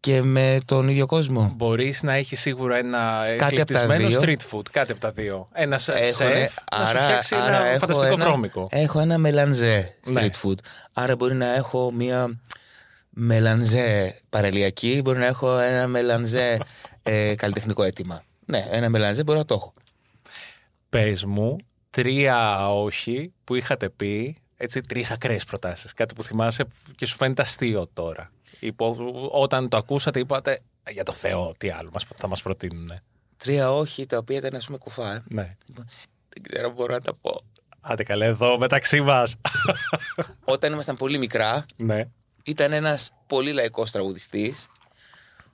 [0.00, 1.52] και με τον ίδιο κόσμο.
[1.56, 4.20] Μπορείς να έχεις σίγουρα ένα Κάτι από τα εκλεπτισμένο δύο.
[4.22, 5.48] street food, κάτι από τα δύο.
[5.52, 8.66] Ένα Έχω, σεφ ναι, να σου φτιάξει ένα έχω φανταστικό ένα, βρώμικο.
[8.70, 10.28] Έχω ένα μελανζέ street Ναι.
[10.42, 10.58] food.
[10.92, 12.40] Άρα μπορεί να έχω μία
[13.10, 16.58] μελανζέ παραλιακή, μπορεί να έχω ένα μελανζέ
[17.02, 18.22] ε, καλλιτεχνικό αίτημα.
[18.44, 19.72] Ναι, ένα μελανζέ μπορώ να το έχω.
[20.88, 21.56] Πες μου
[21.90, 25.92] τρία όχι που είχατε πει, έτσι τρεις ακραίες προτάσεις.
[25.92, 26.64] Κάτι που θυμάσαι
[26.96, 28.30] και σου φαίνεται αστείο τώρα.
[28.60, 28.96] Υπό,
[29.32, 30.60] όταν το ακούσατε, είπατε
[30.90, 32.92] για το Θεό, τι άλλο μας, θα μας προτείνουν.
[33.36, 35.14] Τρία όχι τα οποία ήταν ας πούμε κουφά.
[35.14, 35.22] Ε.
[35.28, 35.48] Ναι.
[36.28, 37.42] Δεν ξέρω αν μπορώ να τα πω.
[37.80, 39.36] Άντε καλέ εδώ μεταξύ μας.
[40.44, 42.08] Όταν ήμασταν πολύ μικρά, ναι.
[42.44, 44.66] ήταν ένας πολύ λαϊκός τραγουδιστής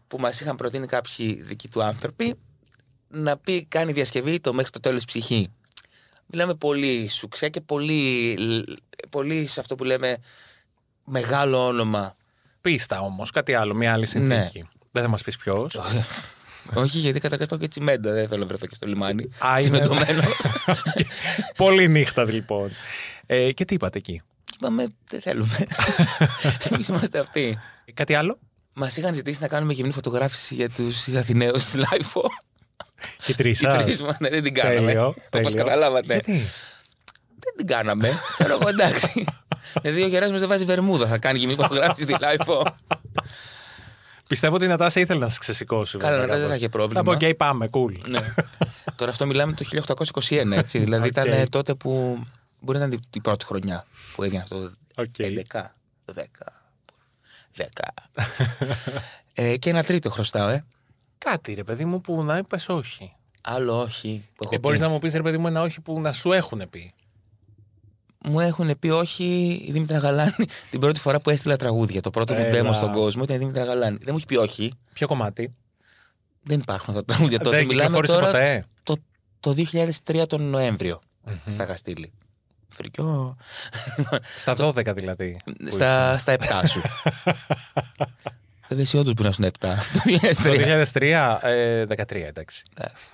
[0.07, 2.35] που μας είχαν προτείνει κάποιοι δικοί του άνθρωποι
[3.09, 5.49] να πει κάνει διασκευή το μέχρι το τέλος ψυχή.
[6.27, 8.39] Μιλάμε πολύ σουξέ και πολύ,
[9.11, 10.17] πολύ σε αυτό που λέμε
[11.05, 12.13] μεγάλο όνομα.
[12.61, 14.69] Πίστα όμως, κάτι άλλο, μια άλλη συνθήκη.
[14.93, 15.75] Δεν θα μας πεις ποιος.
[16.75, 19.29] Όχι γιατί καταρχάς πάω και τσιμέντα, δεν θέλω να βρεθώ και στο λιμάνι.
[19.47, 20.37] Α, είναι- Τσιμεντωμένος.
[21.57, 22.71] Πολύ νύχτα λοιπόν.
[23.27, 24.23] Ε, και τι είπατε εκεί;
[24.55, 25.67] Είπαμε δεν θέλουμε.
[26.71, 27.59] Εμείς είμαστε αυτοί.
[27.95, 28.39] Κάτι άλλο;
[28.73, 32.23] Μας είχαν ζητήσει να κάνουμε γυμνή φωτογράφηση για τους Αθηναίους στη Lifo.
[33.25, 34.77] Και τρεις Οι τρεις μας, ναι, δεν την κάναμε.
[34.93, 35.07] Τέλειο.
[35.07, 35.55] Όπως τέλειο.
[35.65, 36.13] καταλάβατε.
[36.13, 36.33] Γιατί;
[37.39, 38.19] Δεν την κάναμε.
[38.33, 39.25] Ξέρω εγώ εντάξει.
[39.83, 41.07] Δηλαδή ο Γεράσιμος δεν βάζει βερμούδα.
[41.07, 42.63] Θα κάνει γυμνή φωτογράφηση στη Lifo.
[44.27, 45.99] Πιστεύω ότι η Νατάσα ήθελε να σε ξεσηκώσει.
[45.99, 46.61] Καλά, βέβαια, Νατάσα δεν θα κάπως.
[46.63, 47.03] είχε πρόβλημα.
[47.03, 48.09] Να πω, οκ, πάμε, cool.
[48.09, 48.21] Ναι.
[48.97, 49.65] Τώρα αυτό μιλάμε το
[50.19, 50.79] 1821, έτσι.
[50.79, 51.11] Δηλαδή Οκ.
[51.11, 52.19] ήταν τότε που.
[52.61, 54.61] Μπορεί να ήταν η πρώτη χρονιά που έγινε αυτό.
[54.61, 55.15] το Οκ.
[55.19, 55.35] 11,
[56.15, 56.23] 10.
[57.57, 57.65] 10.
[59.35, 60.65] ε, και ένα τρίτο χρωστάω, ε.
[61.19, 63.13] Κάτι ρε παιδί μου που να είπες όχι.
[63.43, 64.85] Άλλο όχι που έχω Ε, Μπορείς πει.
[64.85, 66.93] να μου πεις ρε παιδί μου ένα όχι που να σου έχουν πει.
[68.27, 69.25] Μου έχουν πει όχι
[69.67, 70.33] η Δήμητρα Γαλάνη
[70.71, 72.01] την πρώτη φορά που έστειλα τραγούδια.
[72.01, 72.71] Το πρώτο μου Έλα.
[72.71, 73.97] demo στον κόσμο ήταν η Δήμητρα Γαλάνη.
[73.97, 74.73] Δεν μου έχει πει όχι.
[74.93, 75.55] Ποιο κομμάτι;
[76.43, 77.57] Δεν υπάρχουν αυτά τα τραγούδια τότε.
[77.57, 78.65] Δεν Μιλάμε κυκλοφόρησε τώρα ποτέ.
[78.83, 78.97] το,
[79.41, 79.55] το
[80.13, 81.01] 2003 τον νοεμβριο
[81.49, 82.13] στα είχα στείλει.
[82.69, 83.37] Φρικιό.
[84.39, 85.37] Στα 12 δηλαδή.
[85.45, 86.81] που στα, στα 7 σου.
[88.75, 89.79] Βέβαια, εσύ όντως μπορείς να σου είναι
[90.19, 90.33] 7.
[90.43, 90.67] Το 2003.
[90.93, 92.63] Το 2003, ε, 13 εντάξει.
[92.77, 93.05] Εντάξει.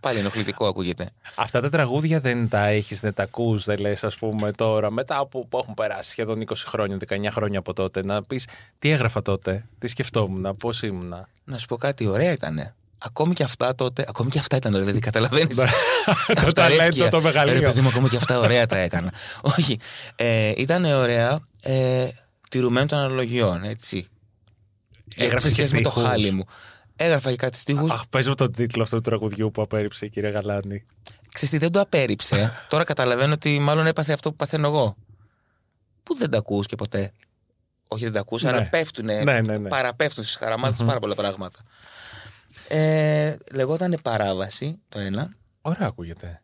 [0.00, 1.08] Πάλι ενοχλητικό ακούγεται.
[1.34, 5.18] Αυτά τα τραγούδια δεν τα έχεις, δεν τα ακούς, δεν λες, ας πούμε τώρα, μετά
[5.18, 8.46] από που έχουν περάσει σχεδόν 20 χρόνια, 19 χρόνια από τότε, να πεις
[8.78, 11.28] τι έγραφα τότε, τι σκεφτόμουν, πώς ήμουνα.
[11.44, 12.72] Να σου πω κάτι, ωραία ήταν.
[12.98, 14.04] Ακόμη και αυτά τότε.
[14.08, 15.56] Ακόμη και αυτά ήταν ωραία, δηλαδή καταλαβαίνεις.
[16.44, 17.54] το ταλέντο το μεγαλείο.
[17.54, 19.12] Ρε παιδί μου, ακόμη και αυτά ωραία τα έκανα.
[19.58, 19.78] Όχι.
[20.16, 21.40] Ε, ήταν ωραία.
[21.62, 22.08] Ε,
[22.48, 24.08] τηρουμένων των αναλογιών, έτσι.
[25.16, 26.08] Έγραφες Σε και σχέση με το στίχους.
[26.08, 26.44] χάλι μου.
[26.96, 27.90] Έγραφα και κάτι στίχους.
[27.90, 30.84] Αχ, πες μου τον τίτλο αυτού του τραγουδιού που απέρριψε η κυρία Γαλάνη.
[31.32, 32.52] Ξέρεις τι, δεν το απέρριψε.
[32.70, 34.96] Τώρα καταλαβαίνω ότι μάλλον έπαθε αυτό που παθαίνω εγώ.
[36.02, 37.12] Που δεν τα ακούς και ποτέ.
[37.88, 38.48] Όχι δεν τα ακούς, Ναι.
[38.48, 39.22] αλλά πέφτουνε.
[39.22, 39.68] Ναι, ναι, ναι.
[39.68, 41.58] Παραπέφτουν στις χαραμάτες πάρα πολλά πράγματα.
[42.68, 45.28] Ε, λεγόταν παράβαση το ένα.
[45.60, 46.42] Ωραία ακούγεται.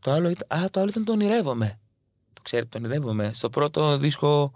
[0.00, 1.78] Το άλλο, ήταν, α, το άλλο ήταν το ονειρεύομαι.
[2.32, 3.30] Το ξέρετε, το ονειρεύομαι.
[3.34, 4.52] Στο πρώτο δίσκο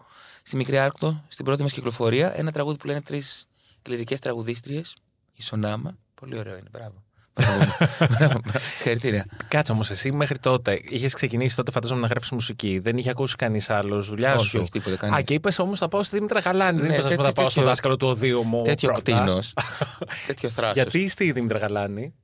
[0.49, 3.47] στη Μικρή Άρκτο, στην πρώτη μας κυκλοφορία, ένα τραγούδι που λένε τρεις
[3.89, 4.97] λυρικές τραγουδίστριες.
[5.33, 5.97] Η Σονάμα.
[6.15, 7.03] Πολύ ωραίο είναι, μπράβο.
[7.33, 7.77] Μπράβο.
[8.19, 8.41] Μπράβο.
[8.77, 9.25] Συγχαρητήρια.
[9.49, 12.79] Κάτσε όμως, εσύ μέχρι τότε είχες ξεκινήσει τότε, φαντάζομαι, να γράφει μουσική.
[12.79, 14.59] Δεν είχε ακούσει κανείς άλλος δουλειά Όχι, σου.
[14.61, 15.19] όχι, τίποτα, κανείς.
[15.19, 16.79] Α, και είπες όμως θα πάω στη Δήμητρα Γαλάνη.
[16.81, 18.63] δεν Ναι, είπες, α πούμε, τέτοιο- θα πάω στο τέτοιο- δάσκαλο του οδείου μου.
[18.63, 19.03] Τέτοιο πρώτα.
[19.03, 19.55] κτίνος.
[20.27, 20.75] τέτοιο θράσος.
[20.75, 22.15] Γιατί στη Δήμητρα Γαλάνη;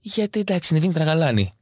[0.00, 1.52] Γιατί εντάξει, είναι η Δήμητρα Γαλάνη.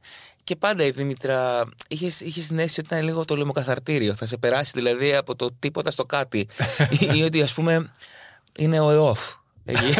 [0.45, 4.15] Και πάντα η Δήμητρα είχες είχες την αίσθηση ότι ήταν λίγο το λαιμοκαθαρτήριο.
[4.15, 6.47] Θα σε περάσει δηλαδή από το τίποτα στο κάτι.
[6.89, 7.91] ή, ή ότι ας πούμε
[8.57, 9.33] είναι ο ΕΟΦ.
[9.65, 9.93] Εκεί-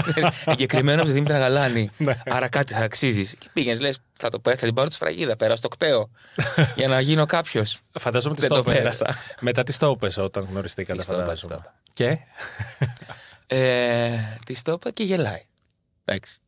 [0.44, 1.90] Εγκεκριμένος από τη Δήμητρα Γαλάνη.
[1.96, 2.22] Ναι.
[2.26, 3.34] Άρα κάτι θα αξίζεις.
[3.38, 6.10] Και πήγαινες, λες, θα, το, πέ- θα την πάρω τη σφραγίδα, πέρα στο κταίο.
[6.76, 7.80] για να γίνω κάποιος.
[7.98, 8.76] Φαντάζομαι τι Δεν το το έπαιζε.
[8.78, 9.18] πέρασα.
[9.40, 11.54] Μετά τις το έπαιζε όταν γνωριστήκατε, Τις το έπαιζε, φαντάζομαι.
[11.54, 12.18] τις το Και;
[13.46, 14.10] Ε,
[14.44, 15.46] τη το είπα και γελάει.
[16.04, 16.38] Εντάξει.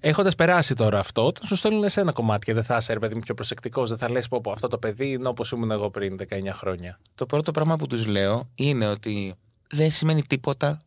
[0.00, 2.98] Έχοντας περάσει τώρα αυτό, όταν σου στέλνουν σε ένα κομμάτι και δεν θα είσαι, ρε
[2.98, 5.70] παιδί μου, πιο προσεκτικός, δεν θα λες πω, πω αυτό το παιδί είναι όπως ήμουν
[5.70, 6.98] εγώ πριν 19 χρόνια.
[7.14, 9.34] Το πρώτο πράγμα που τους λέω είναι ότι
[9.70, 10.80] δεν σημαίνει τίποτα,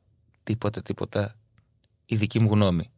[0.43, 1.35] τίποτα, τίποτα
[2.05, 2.91] η δική μου γνώμη.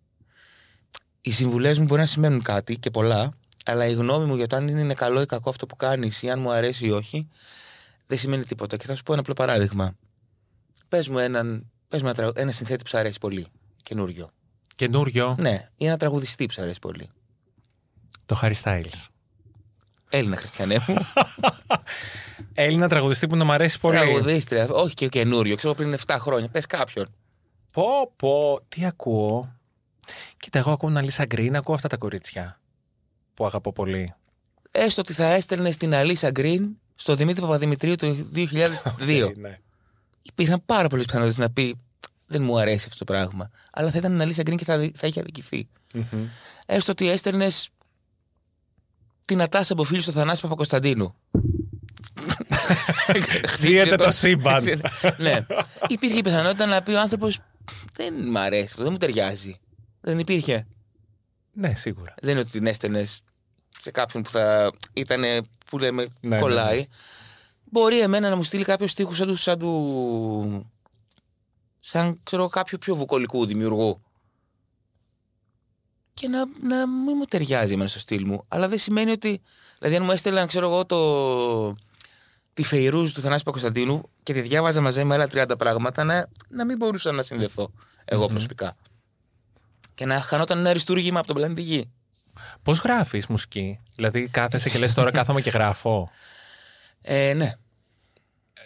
[1.21, 3.31] Οι συμβουλές μου μπορεί να σημαίνουν κάτι και πολλά,
[3.65, 6.29] αλλά η γνώμη μου για το αν είναι καλό ή κακό αυτό που κάνεις ή
[6.29, 7.27] αν μου αρέσει ή όχι,
[8.07, 8.77] δεν σημαίνει τίποτα.
[8.77, 9.95] Και θα σου πω ένα απλό παράδειγμα.
[10.87, 13.47] Πες μου έναν, πες μου ένα, τραγου- ένα συνθέτη που σου αρέσει πολύ,
[13.83, 14.29] καινούριο.
[14.75, 17.09] Καινούριο, Ναι, ή ένα τραγουδιστή που σου αρέσει πολύ.
[18.25, 19.05] το Harry Styles.
[20.09, 20.95] Έλληνα χριστιανέ μου.
[22.53, 23.97] Έλληνα τραγουδιστή που να μ' αρέσει πολύ.
[23.97, 26.47] Τραγουδίστρια, όχι και καινούριο, ξέρω πριν 7 χρόνια.
[26.49, 27.07] Πες κάποιον.
[27.73, 29.55] Πω, πω, τι ακούω;
[30.37, 32.59] Κοίτα, εγώ ακούω Αλίσσα Γκριν, ακούω αυτά τα κορίτσια
[33.33, 34.13] που αγαπώ πολύ.
[34.71, 39.31] έστω ότι θα έστελνε στην Αλίσσα Γκριν στο Δημήτρη Παπαδημητρίου το 2002.
[39.37, 39.59] Ναι.
[40.21, 41.75] Υπήρχαν πάρα πολλέ πιθανότητες να πει
[42.27, 43.49] Δεν μου αρέσει αυτό το πράγμα.
[43.71, 45.67] Αλλά θα ήταν η Αλίσσα Γκριν και θα, θα είχε αδικηθεί.
[45.93, 46.25] Μμμ.
[46.65, 47.69] Έστω ότι έστελνες
[49.25, 51.15] την Ατάσα από φίλους του Θανάση Παπακοσταντίνου.
[53.57, 54.63] Ζήεται το σύμπαν.
[55.17, 55.45] ναι.
[55.87, 57.39] Υπήρχε η πιθανότητα να πει ο άνθρωπος
[57.93, 59.59] Δεν μ' αρέσει αυτό, δεν μου ταιριάζει.
[60.01, 60.67] Δεν υπήρχε.
[61.53, 62.13] Ναι, σίγουρα.
[62.21, 63.21] Δεν είναι ότι την έστελνες
[63.79, 65.21] σε κάποιον που θα ήταν
[65.69, 66.75] που λέμε Ναι, κολλάει.
[66.75, 66.87] ναι, ναι.
[67.71, 69.35] Μπορεί εμένα να μου στείλει κάποιος στίχο σαν του.
[69.35, 70.71] Σαν, του...
[71.87, 74.01] σαν ξέρω, κάποιο πιο βουκολικού δημιουργού.
[76.13, 78.45] Και να, να μην μου ταιριάζει εμένα στο στυλ μου.
[78.47, 79.41] Αλλά δεν σημαίνει ότι.
[79.79, 81.75] Δηλαδή, αν μου έστελναν, ξέρω εγώ, το.
[82.53, 86.65] τη Φεϊρούζ του Θανάση Πακοσταντίνου και τη διάβαζα μαζί με άλλα 30 πράγματα, να, να
[86.65, 87.71] μην μπορούσα να συνδεθώ
[88.05, 88.75] εγώ προσωπικά.
[89.93, 91.91] Και να χανόταν ένα αριστούργημα από τον πλανήτη Γη.
[92.63, 96.09] Πώς γράφεις μουσική, Δηλαδή, κάθεσαι και λες τώρα κάθομαι και γράφω.
[97.01, 97.53] Ε, ναι.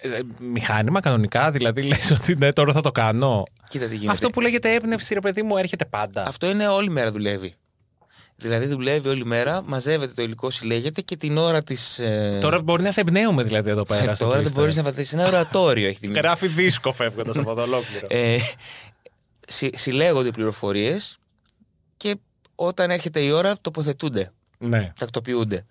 [0.02, 3.44] Ε, μηχάνημα κανονικά, δηλαδή λες ότι ναι, τώρα θα το κάνω.
[3.70, 4.12] Κοίτα τι γίνεται.
[4.12, 6.24] Αυτό που λέγεται έμπνευση, ρε παιδί μου, έρχεται πάντα.
[6.28, 7.54] Αυτό είναι όλη μέρα δουλεύει.
[8.36, 12.00] Δηλαδή δουλεύει όλη μέρα, μαζεύεται το υλικό, συλλέγεται και την ώρα της.
[12.00, 12.38] Ε...
[12.42, 14.16] Τώρα μπορεί να σε εμπνέουμε δηλαδή εδώ πέρα.
[14.16, 14.56] στο τώρα δεν Twister.
[14.56, 15.88] μπορείς να βαθίσει ένα ορατόριο.
[15.88, 16.28] Έχει δημιουργήσει.
[16.28, 18.08] Γράφει δίσκο φεύγοντας από το ολόκληρο.
[18.10, 18.38] ε,
[19.48, 21.20] συ, συλλέγονται πληροφορίες
[21.98, 22.16] και
[22.56, 24.92] όταν έρχεται η ώρα τοποθετούνται, ναι.
[25.00, 25.66] τακτοποιούνται.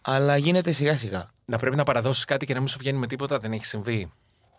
[0.00, 1.32] Αλλά γίνεται σιγά σιγά.
[1.44, 4.12] Να πρέπει να παραδώσεις κάτι και να μην σου βγαίνει με τίποτα, δεν έχει συμβεί.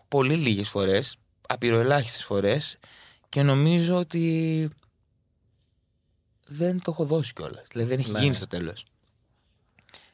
[0.08, 1.16] Πολύ λίγες φορές,
[1.48, 2.78] απειροελάχιστες φορές
[3.28, 4.68] και νομίζω ότι
[6.46, 7.62] δεν το έχω δώσει κιόλας.
[7.70, 8.18] Δηλαδή δεν έχει Ναι.
[8.20, 8.84] γίνει στο τέλος.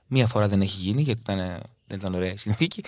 [0.06, 1.38] Μία φορά δεν έχει γίνει γιατί ήταν,
[1.87, 2.85] δεν ήταν ωραία η συνθήκη.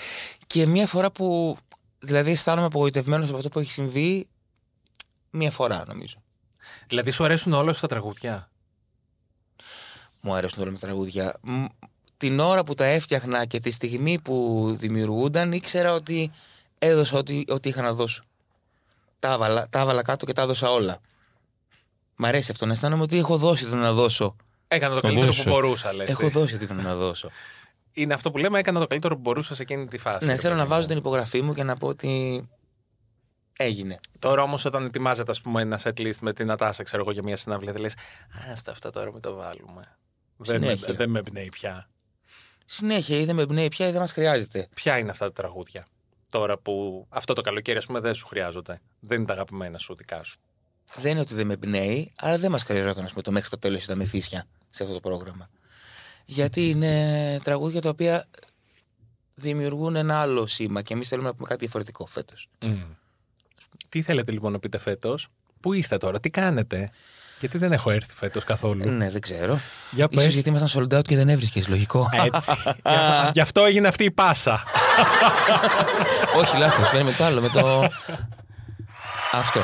[0.46, 1.56] Και μία φορά που
[1.98, 4.28] δηλαδή αισθάνομαι απογοητευμένος από αυτό που έχει συμβεί.
[5.30, 6.22] Μία φορά νομίζω.
[6.88, 8.50] Δηλαδή σου αρέσουν όλα σου τα τραγούδια;
[10.20, 11.40] Μου αρέσουν όλα με τα τραγούδια.
[12.14, 16.31] Μ, Την ώρα που τα έφτιαχνα και τη στιγμή που δημιουργούνταν ήξερα ότι
[16.79, 18.22] έδωσα ό,τι, ό,τι είχα να δώσω.
[19.18, 20.98] Τα έβαλα, τα έβαλα κάτω και τα έδωσα όλα.
[22.16, 24.37] Μ' αρέσει αυτό να αισθάνομαι ότι έχω δώσει το να δώσω.
[24.68, 25.42] Έκανα το Το καλύτερο δώσω.
[25.42, 26.11] που μπορούσα, λες.
[26.11, 27.31] Έχω δώσει ό,τι ήταν να δώσω.
[27.92, 30.27] Είναι αυτό που λέμε, έκανα το καλύτερο που μπορούσα σε εκείνη τη φάση.
[30.27, 30.74] ναι, ρε θέλω παιδί να μου.
[30.74, 32.48] βάζω την υπογραφή μου και να πω ότι
[33.59, 33.98] έγινε.
[34.18, 37.22] Τώρα όμως, όταν ετοιμάζεται, ας πούμε, ένα set list με την Ατάσα, ξέρω εγώ, για
[37.22, 37.94] μια συναυλία, δεν λες,
[38.53, 39.96] Άστα αυτά τώρα μην το βάλουμε.
[40.37, 40.94] Δεν με, Συνέχεια.
[40.94, 41.88] δεν με εμπνέει πια.
[42.64, 44.68] Συνέχεια ή δεν με εμπνέει πια ή δεν μας χρειάζεται.
[44.74, 45.87] Ποια είναι αυτά τα τραγούδια;
[46.31, 48.81] Τώρα που αυτό το καλοκαίρι, ας πούμε, δεν σου χρειάζονται.
[49.00, 50.38] Δεν είναι τα αγαπημένα σου δικά σου.
[50.96, 53.59] Δεν είναι ότι δεν με εμπνέει, αλλά δεν μας χρειαζόταν ας πούμε, το μέχρι το
[53.59, 55.50] τέλος τα μεθύσια σε αυτό το πρόγραμμα.
[56.24, 58.27] Γιατί είναι τραγούδια τα οποία
[59.35, 62.48] δημιουργούν ένα άλλο σήμα και εμείς θέλουμε να πούμε κάτι διαφορετικό φέτος.
[63.88, 65.29] Τι θέλετε λοιπόν να πείτε φέτος,
[65.64, 66.90] Πού είστε τώρα, τι κάνετε,
[67.40, 68.90] Γιατί δεν έχω έρθει φέτος καθόλου.
[68.90, 69.60] Ναι, δεν ξέρω.
[69.90, 70.34] Για Ίσως πες.
[70.34, 71.68] γιατί ήμασταν sold out και δεν έβρισκες.
[71.68, 72.08] Λογικό.
[72.34, 72.52] Έτσι.
[72.64, 74.62] Γι' Γι' αυτό έγινε αυτή η πάσα.
[76.36, 76.90] Όχι, λάθος.
[76.92, 77.40] Μένει με το άλλο.
[77.40, 77.88] Με το.
[79.32, 79.60] Αυτό.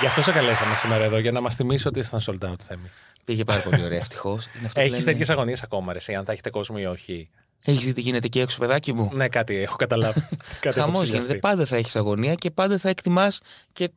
[0.00, 2.90] Γι' αυτό σε καλέσαμε σήμερα εδώ, για να μας θυμίσει ότι ήσταν sold out, Θέμη.
[3.24, 3.98] Πήγε πάρα πολύ ωραία.
[3.98, 4.46] Ευτυχώς.
[4.74, 7.30] Έχεις τέτοιες αγωνίες ακόμα, ρε, εσύ, αν θα έχετε κόσμο ή όχι.
[7.64, 10.20] Έχεις δει τι γίνεται εκεί έξω, παιδάκι μου; Ναι, κάτι έχω καταλάβει.
[10.60, 11.26] κάτι έχω Χαμός ψηλιαστεί.
[11.30, 11.48] γίνεται.
[11.48, 13.40] Πάντα θα έχεις αγωνία και πάντα θα εκτιμάς
[13.72, 13.90] και,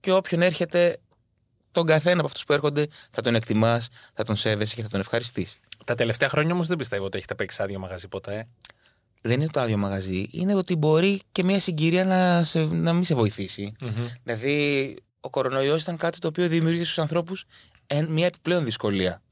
[0.00, 0.96] και όποιον έρχεται
[1.76, 5.00] τον καθένα από αυτούς που έρχονται θα τον εκτιμάς, θα τον σέβεσαι και θα τον
[5.00, 5.58] ευχαριστείς.
[5.84, 8.48] Τα τελευταία χρόνια όμως δεν πιστεύω ότι έχετε παίξει άδειο μαγαζί ποτέ.
[9.22, 10.28] Δεν είναι το άδειο μαγαζί.
[10.30, 13.72] Είναι ότι μπορεί και μια συγκυρία να, σε, να μην σε βοηθήσει.
[14.22, 17.44] Δηλαδή, ο κορονοϊός ήταν κάτι το οποίο δημιούργησε στους ανθρώπους
[18.08, 19.22] μια επιπλέον δυσκολία.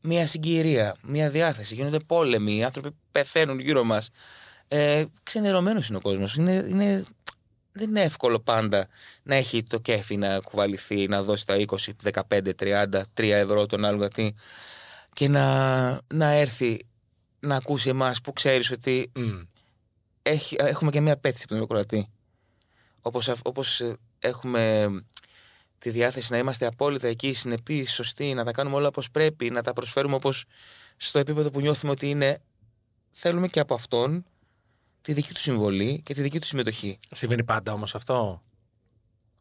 [0.00, 1.74] Μια συγκυρία, μια διάθεση.
[1.74, 4.08] Γίνονται πόλεμοι, οι άνθρωποι πεθαίνουν γύρω μας.
[4.68, 6.34] Ε, Ξενερωμένος είναι ο κόσμος.
[6.34, 7.04] Είναι, είναι,
[7.72, 8.88] δεν είναι εύκολο πάντα
[9.22, 11.76] να έχει το κέφι να κουβαληθεί, να δώσει τα 20,
[12.28, 14.34] 15, 30, 3 ευρώ τον άλλο γιατί
[15.12, 16.86] και να, να έρθει
[17.40, 19.40] να ακούσει εμάς που ξέρεις ότι Μμ.
[20.22, 22.08] έχει, έχουμε και μια απέτηση από τον ακροατή.
[23.00, 24.90] Όπως, αυ- όπως ε, έχουμε
[25.78, 29.62] τη διάθεση να είμαστε απόλυτα εκεί, συνεπείς, σωστοί, να τα κάνουμε όλα όπως πρέπει, να
[29.62, 30.44] τα προσφέρουμε όπως
[30.96, 32.38] στο επίπεδο που νιώθουμε ότι είναι,
[33.10, 34.24] θέλουμε και από αυτόν
[35.02, 36.98] τη δική του συμβολή και τη δική του συμμετοχή.
[37.10, 38.42] Συμβαίνει πάντα όμως αυτό;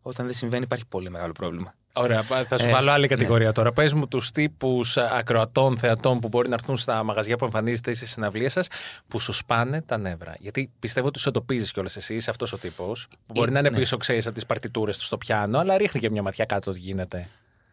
[0.02, 1.74] Όταν δεν συμβαίνει υπάρχει πολύ μεγάλο πρόβλημα.
[1.94, 3.08] Ωραία, πα- θα σου Ε, βάλω άλλη ναι.
[3.08, 3.72] κατηγορία τώρα.
[3.74, 7.94] Πες μου τους τύπους ακροατών, θεατών που μπορεί να έρθουν στα μαγαζιά που εμφανίζετε ή
[7.94, 8.68] στι συναυλίε σας
[9.08, 10.36] που σου σπάνε τα νεύρα.
[10.40, 13.08] Γιατί πιστεύω ότι τους εντοπίζεις κιόλας εσύ, είσαι αυτός ο τύπος.
[13.26, 13.78] Που μπορεί Ε, να είναι ναι.
[13.78, 16.80] πίσω, ξέρεις, από τις παρτιτούρες του στο πιάνο, αλλά ρίχνει και μια ματιά κάτω ότι
[16.80, 17.28] γίνεται.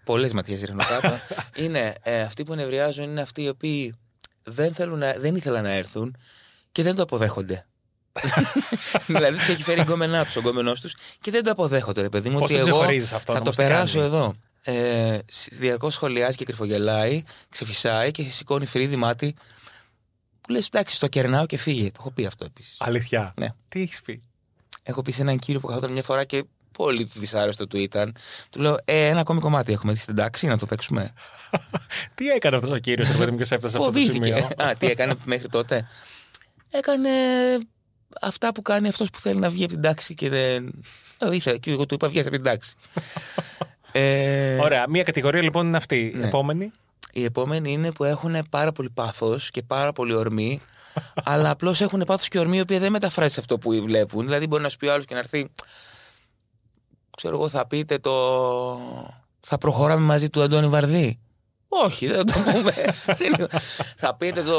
[0.04, 1.14] Πολλές ματιές ρίχνω κάτω.
[1.64, 3.94] είναι ε, αυτοί που νευριάζουν, είναι αυτοί οι οποίοι
[4.42, 6.16] δεν, θέλουν να, δεν ήθελαν να έρθουν
[6.72, 7.66] και δεν το αποδέχονται.
[9.06, 12.28] δηλαδή τους έχει φέρει γκόμενά τους, ο γκόμενός τους και δεν το αποδέχονται, ρε παιδί
[12.30, 12.38] μου.
[12.38, 14.34] Πώς ότι το εγώ ξεχωρίζεις αυτόν θα το όμως, τι περάσω κάνει; εδώ.
[14.62, 15.18] Ε,
[15.50, 19.34] Διαρκώς σχολιάζει και κρυφογελάει, ξεφυσάει και σηκώνει φρύδι μάτι.
[20.40, 21.84] Που λες, εντάξει, το κερνάω και φύγε.
[21.86, 22.76] Το έχω πει αυτό επίσης.
[22.78, 23.48] Αλήθεια; Ναι.
[23.68, 24.22] Τι έχεις πει;
[24.82, 28.14] Έχω πει σε έναν κύριο που καθόταν μια φορά και πολύ δυσάρεστο του ήταν.
[28.50, 31.12] Του λέω, ε, ένα ακόμη κομμάτι έχουμε δει στην τάξη να το παίξουμε;
[32.14, 34.26] Τι έκανε αυτός ο κύριος, ρε παιδί μου, και σε έφτασε σε αυτό το Φοβήθηκε.
[34.26, 35.88] σημείο; Α, τι έκανε μέχρι τότε;
[36.70, 37.08] Έκανε
[38.20, 40.72] αυτά που κάνει αυτός που θέλει να βγει από την τάξη και δεν.
[41.18, 42.72] Ε, ήθελε, και εγώ του είπα: Βγαίνει από την τάξη.
[43.92, 46.12] ε, Ωραία, μία κατηγορία λοιπόν είναι αυτή.
[46.16, 46.26] Ναι.
[46.26, 46.70] Επόμενη.
[47.12, 50.60] Οι επόμενοι είναι που έχουν πάρα πολύ πάθος και πάρα πολύ ορμή,
[51.24, 54.24] αλλά απλώς έχουν πάθος και ορμή η οποία δεν μεταφράζει σε αυτό που βλέπουν.
[54.24, 55.50] Δηλαδή, μπορεί να σου πει ο άλλος και να έρθει.
[57.16, 58.12] Ξέρω εγώ, θα πείτε το.
[59.40, 61.18] Θα προχωράμε μαζί του Αντώνη Βαρδί.
[61.68, 62.72] Όχι, δεν θα το πούμε.
[63.18, 63.46] Δεν είναι-
[63.96, 64.58] θα πείτε το.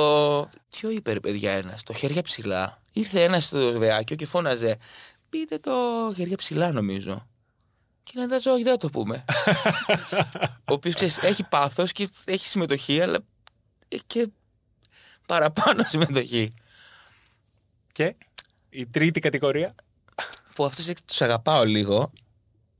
[0.70, 2.79] Ποιο είπε ρε παιδιά ένας, το χέρια ψηλά.
[3.00, 4.78] Ήρθε ένας στο σβεάκιο και φώναζε.
[5.30, 5.72] Πείτε το
[6.16, 7.28] χέρια ψηλά, νομίζω.
[8.04, 9.26] Και να εντάξει, όχι, δεν θα το πούμε.
[10.70, 13.18] ο οποίος έχει πάθος και έχει συμμετοχή, αλλά
[13.88, 14.28] έχει και
[15.28, 16.54] παραπάνω συμμετοχή.
[17.92, 18.16] Και
[18.70, 19.76] η τρίτη κατηγορία.
[20.56, 22.12] Που αυτού τους αγαπάω λίγο,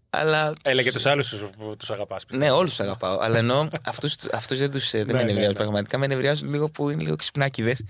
[0.10, 0.54] αλλά.
[0.64, 2.26] Έλεγε του άλλους που τους αγαπάς.
[2.32, 3.20] Ναι, όλους τους αγαπάω.
[3.20, 5.60] αλλά ενώ αυτού αυτούς δεν τους δεν Ναι, με ναι, ενευριάζουν ναι.
[5.60, 5.98] πραγματικά.
[5.98, 7.84] Με ενευριάζουν λίγο που είναι λίγο ξυπνάκιδες.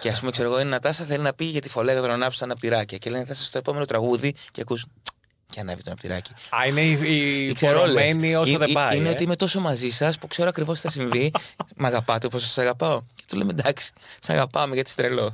[0.00, 2.44] και ας πούμε, ξέρω εγώ, η Νατάσα θέλει να πει για τη φωλέγα των ανάψουν
[2.44, 2.98] αναπτυράκια.
[2.98, 4.84] Και λένε, θα είσαι στο επόμενο τραγούδι και ακούς.
[5.46, 6.32] Και ανάβει το αναπτυράκι.
[6.48, 7.92] Α, είναι η, η Η ξέρω όλες.
[8.04, 8.96] υπορωμένη όσο Ε- δεν ε- πάει.
[8.96, 9.12] Είναι ε.
[9.12, 11.32] ότι είμαι τόσο μαζί σας που ξέρω ακριβώς τι θα συμβεί.
[11.76, 13.00] Μ' αγαπάτε όπως σας αγαπάω.
[13.14, 15.30] Και του λέμε εντάξει, σε αγαπάμε γιατί είσαι τρελό.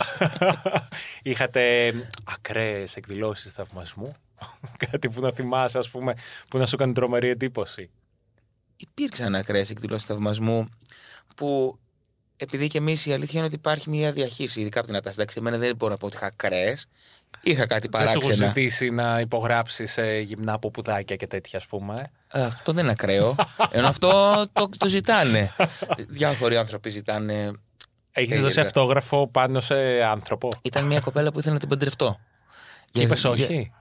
[1.22, 1.92] Είχατε
[2.24, 4.16] ακραίες εκδηλώσεις θαυμασμού;
[4.90, 6.14] Κάτι που να θυμάσαι, ας πούμε,
[6.48, 7.90] που να σου κάνει τρομερή εντύπωση.
[8.76, 10.68] Υπήρξαν ακραίε εκδηλώσει θαυμασμού
[11.36, 11.78] που
[12.36, 15.20] επειδή και εμείς η αλήθεια είναι ότι υπάρχει μια διαχείριση, ειδικά από την Ατάστα.
[15.20, 16.74] Εντάξει, εμένα δεν μπορώ να πω ότι είχα ακραίε.
[17.42, 18.46] Είχα κάτι Δεν σου έχω παράξενα.
[18.48, 21.94] ζητήσει να υπογράψεις σε γυμνά από πουδάκια και τέτοια, ας πούμε.
[22.32, 23.34] Ε, Αυτό δεν είναι ακραίο.
[23.70, 25.52] Ενώ αυτό το, το ζητάνε.
[26.08, 27.50] Διάφοροι άνθρωποι ζητάνε.
[28.12, 28.62] Έχεις Ε, δώσει γενικά.
[28.62, 32.20] αυτόγραφο πάνω σε άνθρωπο; Ήταν μια κοπέλα που ήθελα να την παντρευτώ.
[32.84, 33.72] Και Για- είπες όχι;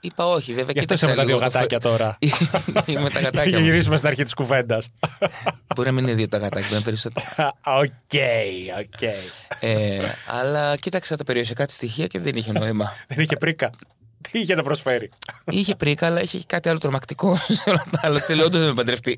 [0.00, 0.72] Για- Είπα όχι, βέβαια.
[0.72, 2.18] Γι' αυτό είσαι κοίταξα με τα δύο λίγο το φε- γατάκια τώρα.
[3.04, 3.64] με τα Για γατάκια μου.
[3.64, 4.88] γυρίσουμε στην αρχή της κουβέντας.
[5.76, 7.26] Μπορεί να μην είναι δύο τα γατάκια, να είναι περισσότερο.
[7.64, 8.12] OK,
[8.78, 9.02] OK.
[9.60, 12.92] ε, αλλά κοίταξα τα περιουσιακά της στοιχεία και δεν είχε νόημα.
[13.08, 13.70] Δεν είχε προίκα.
[14.30, 15.10] Τι είχε να προσφέρει.
[15.44, 18.20] είχε προίκα, αλλά είχε και κάτι άλλο τρομακτικό σε όλα τα άλλα.
[18.20, 19.16] Θέλω όντως να με παντρευτεί.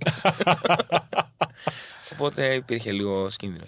[2.13, 3.65] Οπότε υπήρχε λίγο κίνδυνο.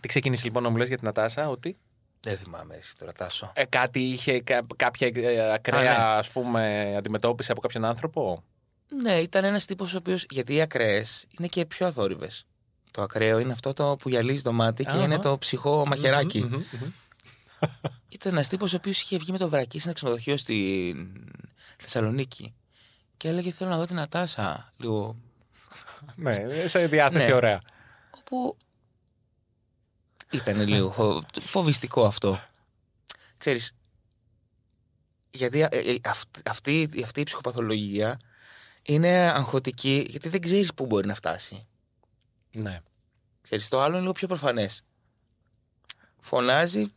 [0.00, 1.76] Τι ξεκίνησε λοιπόν να μου λες για την Νατάσα, ότι
[2.20, 3.52] Δεν θυμάμαι εσύ τώρα, Τάσο.
[3.54, 6.18] ε, κάτι είχε κα- κάποια ε, ακραία Α, ναι.
[6.18, 8.42] ας πούμε, αντιμετώπιση από κάποιον άνθρωπο;
[9.02, 10.26] Ναι, ήταν ένας τύπος ο οποίος.
[10.30, 12.30] Γιατί οι ακραίες είναι και πιο αθόρυβε.
[12.90, 15.02] Το ακραίο είναι αυτό το που γυαλίζει το μάτι και Αχα.
[15.04, 16.44] είναι το ψυχό μαχαιράκι.
[16.44, 16.90] Μμμ, μμμ.
[18.08, 20.94] Ήταν ένας τύπος ο οποίος είχε βγει με το βρακί σε ένα ξενοδοχείο στη
[21.78, 22.54] Θεσσαλονίκη.
[23.16, 24.72] Και έλεγε: Θέλω να δω την Ατάσα.
[24.76, 25.16] Λίγο.
[26.14, 26.32] Ναι,
[26.66, 27.34] σε διάθεση Ναι.
[27.34, 27.60] ωραία.
[28.10, 28.56] Όπου
[30.30, 32.40] ήταν λίγο φο- φοβιστικό αυτό.
[33.38, 33.72] Ξέρεις,
[35.30, 38.20] γιατί ε, ε, αυ- αυτή, αυτή η ψυχοπαθολογία
[38.82, 41.66] είναι αγχωτική γιατί δεν ξέρεις πού μπορεί να φτάσει.
[42.52, 42.80] Ναι.
[43.42, 44.82] Ξέρεις, το άλλο είναι λίγο πιο προφανές.
[46.20, 46.92] Φωνάζει,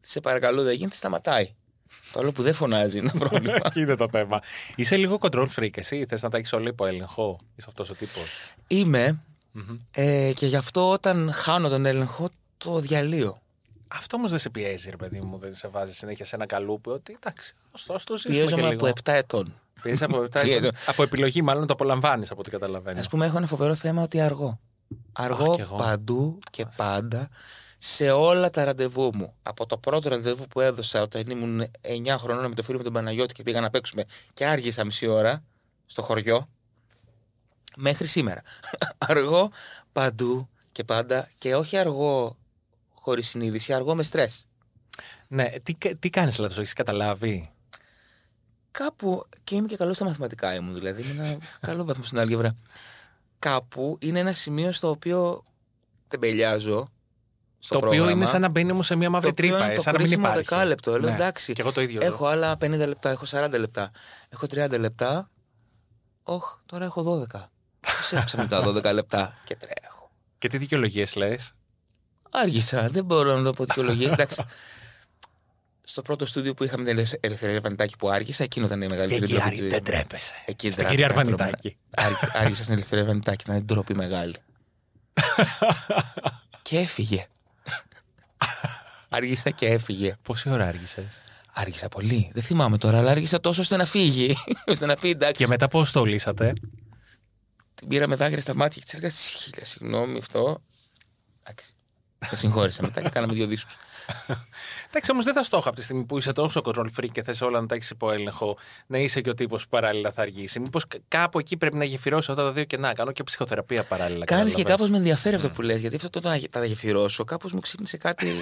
[0.00, 1.54] σε παρακαλώ δεν γίνεται, σταματάει.
[2.12, 3.58] Το άλλο που δεν φωνάζει είναι το πρόβλημα.
[3.66, 4.40] Εκεί είναι το θέμα.
[4.76, 6.04] Είσαι λίγο control freak, εσύ.
[6.08, 8.54] Θες να τα έχεις όλα υπό έλεγχο; Είσαι αυτός ο τύπος.
[8.66, 9.20] Είμαι
[9.90, 12.28] ε, και γι' αυτό όταν χάνω τον έλεγχο
[12.64, 13.40] το διαλύω.
[13.88, 15.38] Αυτό όμως δεν σε πιέζει, ρε παιδί μου.
[15.38, 16.90] Δεν σε βάζει συνέχεια σε ένα καλούπι.
[16.90, 18.34] Ότι εντάξει, α το ζήσουμε.
[18.34, 18.96] Πιέζομαι και από λίγο.
[19.04, 19.54] 7 ετών.
[19.82, 20.66] Πιέζεσαι από, επτά Πιέζω.
[20.66, 20.80] ετών.
[20.86, 23.00] από επιλογή, μάλλον το απολαμβάνεις από ό,τι καταλαβαίνω.
[23.00, 24.60] Α πούμε, έχω ένα φοβερό θέμα ότι αργώ.
[25.12, 25.74] Αργώ Αχ, κι εγώ.
[25.76, 27.28] παντού και πάντα
[27.78, 29.34] σε όλα τα ραντεβού μου.
[29.42, 32.92] Από το πρώτο ραντεβού που έδωσα όταν ήμουν 9 χρονών με το φίλο μου τον
[32.92, 35.42] Παναγιώτη και πήγα να παίξουμε και άργησα μισή ώρα
[35.86, 36.48] στο χωριό,
[37.76, 38.42] μέχρι σήμερα.
[39.10, 39.50] αργώ
[39.92, 42.36] παντού και πάντα και όχι αργώ
[43.02, 44.46] χωρίς συνείδηση, αργώ με στρες.
[45.28, 47.50] Ναι, τι, τι κάνεις λάθος, έχεις καταλάβει;
[48.70, 52.56] Κάπου, και είμαι και καλός στα μαθηματικά ήμουν, δηλαδή είμαι ένα καλό βαθμό στην άλγευρα.
[53.38, 55.44] Κάπου είναι ένα σημείο στο οποίο
[56.08, 56.88] τεμπελιάζω.
[57.58, 59.64] Στο το οποίο πρόγραμμα, είναι σαν να μπαίνει όμως σε μια το μαύρη οποίο τρύπα.
[59.64, 60.48] είναι ε, το σαν να μην κρίσιμο υπάρχει.
[60.48, 60.90] δεκάλεπτο.
[60.90, 61.14] Λέω Ναι.
[61.16, 61.52] εντάξει.
[61.52, 62.00] Και εγώ το ίδιο.
[62.02, 63.90] Έχω άλλα 50 λεπτά, έχω 40 λεπτά,
[64.28, 65.30] έχω 30 λεπτά.
[66.22, 67.48] Όχ, τώρα έχω 12.
[67.80, 70.10] Πώς έχω ξαφνικά 12 λεπτά και τρέχω.
[70.38, 71.52] Και τι δικαιολογίες λες;
[72.32, 74.10] Άργησα, δεν μπορώ να το πω δικαιολογία.
[74.12, 74.42] Εντάξει.
[75.84, 78.92] Στο πρώτο στούντιο που είχαμε την Ελευθε- Ελευθερία Βανιτάκη που άργησα, εκείνο ήταν η Και
[78.94, 79.90] μεγαλύτερη εκεί ντροπή Άρη, της δεν μου.
[79.90, 80.32] τρέπεσαι.
[80.44, 81.44] Εκεί Στην ντράπηκα κυρία τρομερά.
[81.44, 81.76] Αρβανιτάκη.
[81.90, 84.34] Άργη- Άργησα στην Ελευθερία Βανιτάκη, ήταν ντροπή μεγάλη.
[86.62, 87.26] και έφυγε.
[89.08, 90.16] Άργησα και έφυγε.
[90.22, 91.04] Πόση ώρα άργησες;
[91.52, 92.30] Άργησα πολύ.
[92.34, 94.36] Δεν θυμάμαι τώρα, αλλά άργησα τόσο ώστε να φύγει.
[94.72, 95.40] ώστε να πει εντάξει.
[95.42, 96.52] Και μετά πώς το λύσατε;
[97.74, 100.62] Την πήρα με δάκρυα στα μάτια και της έλεγα Χίλια, συγγνώμη αυτό.
[101.42, 101.72] Εντάξει.
[102.30, 103.76] Με συγχώρησα μετά και κάναμε δύο δίσκους.
[104.88, 107.40] Εντάξει, όμως δεν θα στόχο από τη στιγμή που είσαι τόσο control free και θες
[107.40, 108.56] όλα να τα έχεις υπό έλεγχο,
[108.86, 110.60] να είσαι και ο τύπος που παράλληλα θα αργήσει.
[110.60, 114.24] Μήπως κάπου εκεί πρέπει να γεφυρώσει αυτά τα δύο και να κάνω και ψυχοθεραπεία παράλληλα.
[114.24, 114.76] Κάνεις και καταλαβαίνεις.
[114.76, 117.96] κάπως με ενδιαφέρει αυτό που λες γιατί αυτό το να τα γεφυρώσω, κάπως μου ξύπνησε
[117.96, 118.26] κάτι.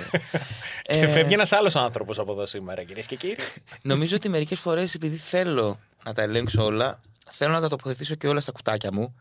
[0.83, 3.37] Και Ε, φεύγει ένας άλλος άνθρωπος από εδώ σήμερα, κυρίες και κύριοι.
[3.83, 8.29] Νομίζω ότι μερικές φορές επειδή θέλω να τα ελέγξω όλα, θέλω να τα τοποθετήσω και
[8.29, 9.15] όλα στα κουτάκια μου,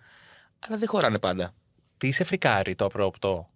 [0.59, 1.53] αλλά δεν χωράνε πάντα.
[1.97, 3.49] Τι είσαι φρικάρι το απρόπτο.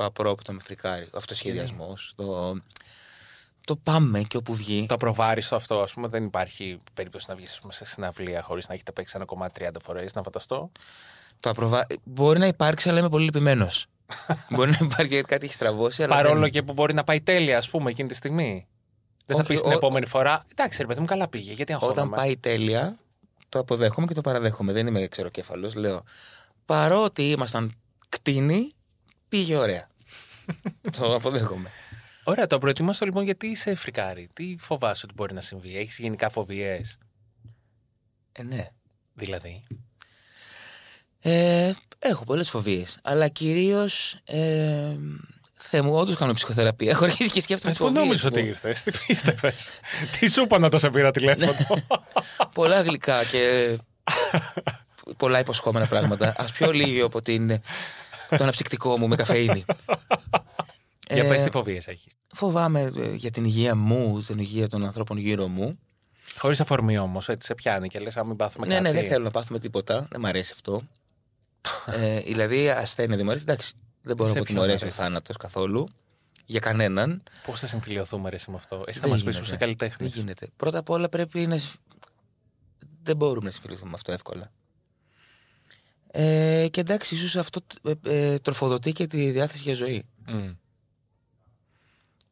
[0.00, 2.56] Το απρόπτο με φρικάρει, ο αυτοσχεδιασμός, το,
[3.66, 4.86] το πάμε και όπου βγει.
[4.88, 8.92] Το απροβάριστο αυτό, ας πούμε, δεν υπάρχει περίπτωση να βγεις σε συναυλία χωρίς να έχετε
[8.92, 10.70] παίξει ένα κομμάτι 30 φορές, να φανταστώ.
[11.40, 11.86] Το απροβα...
[12.04, 13.86] Μπορεί να υπάρξει, αλλά είμαι πολύ λυπημένος.
[14.54, 16.14] Μπορεί να υπάρχει γιατί κάτι έχει στραβώσει, αλλά.
[16.14, 16.50] Παρόλο δεν...
[16.50, 18.66] και που μπορεί να πάει τέλεια, ας πούμε, εκείνη τη στιγμή.
[19.26, 20.44] Δεν θα Όχι, πεις την ο- επόμενη φορά.
[20.50, 21.52] Εντάξει, ρε παιδί μου, καλά πήγε.
[21.52, 22.00] Γιατί αγχώνομαι.
[22.00, 22.96] Όταν πάει τέλεια,
[23.48, 24.72] το αποδέχομαι και το παραδέχομαι.
[24.72, 25.72] Δεν είμαι ξεροκέφαλο.
[25.74, 26.02] Λέω.
[26.64, 27.74] Παρότι ήμασταν
[28.08, 28.70] κτίνοι,
[29.28, 29.89] πήγε ωραία.
[30.98, 31.70] το αποδέχομαι.
[32.24, 34.28] Ωραία, το προετοιμάσαι λοιπόν γιατί είσαι φρικάρι.
[34.32, 35.76] Τι φοβάσαι ότι μπορεί να συμβεί.
[35.78, 36.98] Έχεις γενικά φοβίες;
[38.32, 38.68] Ε, ναι.
[39.14, 39.62] Δηλαδή;
[41.20, 42.98] Ε, έχω πολλές φοβίες.
[43.02, 44.16] Αλλά κυρίως.
[44.24, 44.96] Ε,
[45.62, 46.90] Θεέ μου, όντως κάνω ψυχοθεραπεία.
[46.90, 48.04] Έχω αρχίσει και σκέφτομαι τις Πού φοβίες.
[48.04, 49.52] νόμιζε ότι ήρθες, τι πίστευε.
[50.20, 51.52] τι σου είπα να το σε πήρα τηλέφωνο;
[52.52, 53.76] Πολλά γλυκά και
[55.16, 56.28] πολλά υποσχόμενα πράγματα.
[56.36, 57.60] Α πιω λίγο από την,
[58.30, 59.64] το αναψυκτικό μου με καφέινη.
[61.12, 62.12] Για Ε, πες τι φοβίες έχεις.
[62.34, 65.78] Φοβάμαι ε, για την υγεία μου, την υγεία των ανθρώπων γύρω μου.
[66.36, 68.86] Χωρίς αφορμή όμως, έτσι σε πιάνει και λες: Αν μην πάθουμε ναι, κάτι.
[68.88, 70.06] ναι, δεν θέλω να πάθουμε τίποτα.
[70.10, 70.82] Δεν μ' αρέσει αυτό.
[72.00, 73.44] ε, δηλαδή, ασθένεια δεν μου αρέσει.
[73.48, 75.88] Εντάξει, δεν μπορώ Σε να πω ότι ποιον μου αρέσει ο αρέσει; θάνατος καθόλου.
[76.46, 77.22] Για κανέναν.
[77.46, 79.38] Πώς θα συμφιλειωθούμε ρε, εσύ με αυτό; Εσύ θα Δεν μας πεις γίνεται.
[79.40, 79.96] που είσαι καλλιτέχνης.
[80.12, 80.48] Δεν γίνεται.
[80.56, 81.58] Πρώτα απ' όλα πρέπει να.
[81.58, 81.76] συμφ-
[83.02, 84.50] Δεν μπορούμε να συμφιλειωθούμε με αυτό εύκολα.
[86.12, 87.92] Ε, και εντάξει, ίσως αυτό ε,
[88.32, 90.06] ε, τροφοδοτεί και τη διάθεση για ζωή.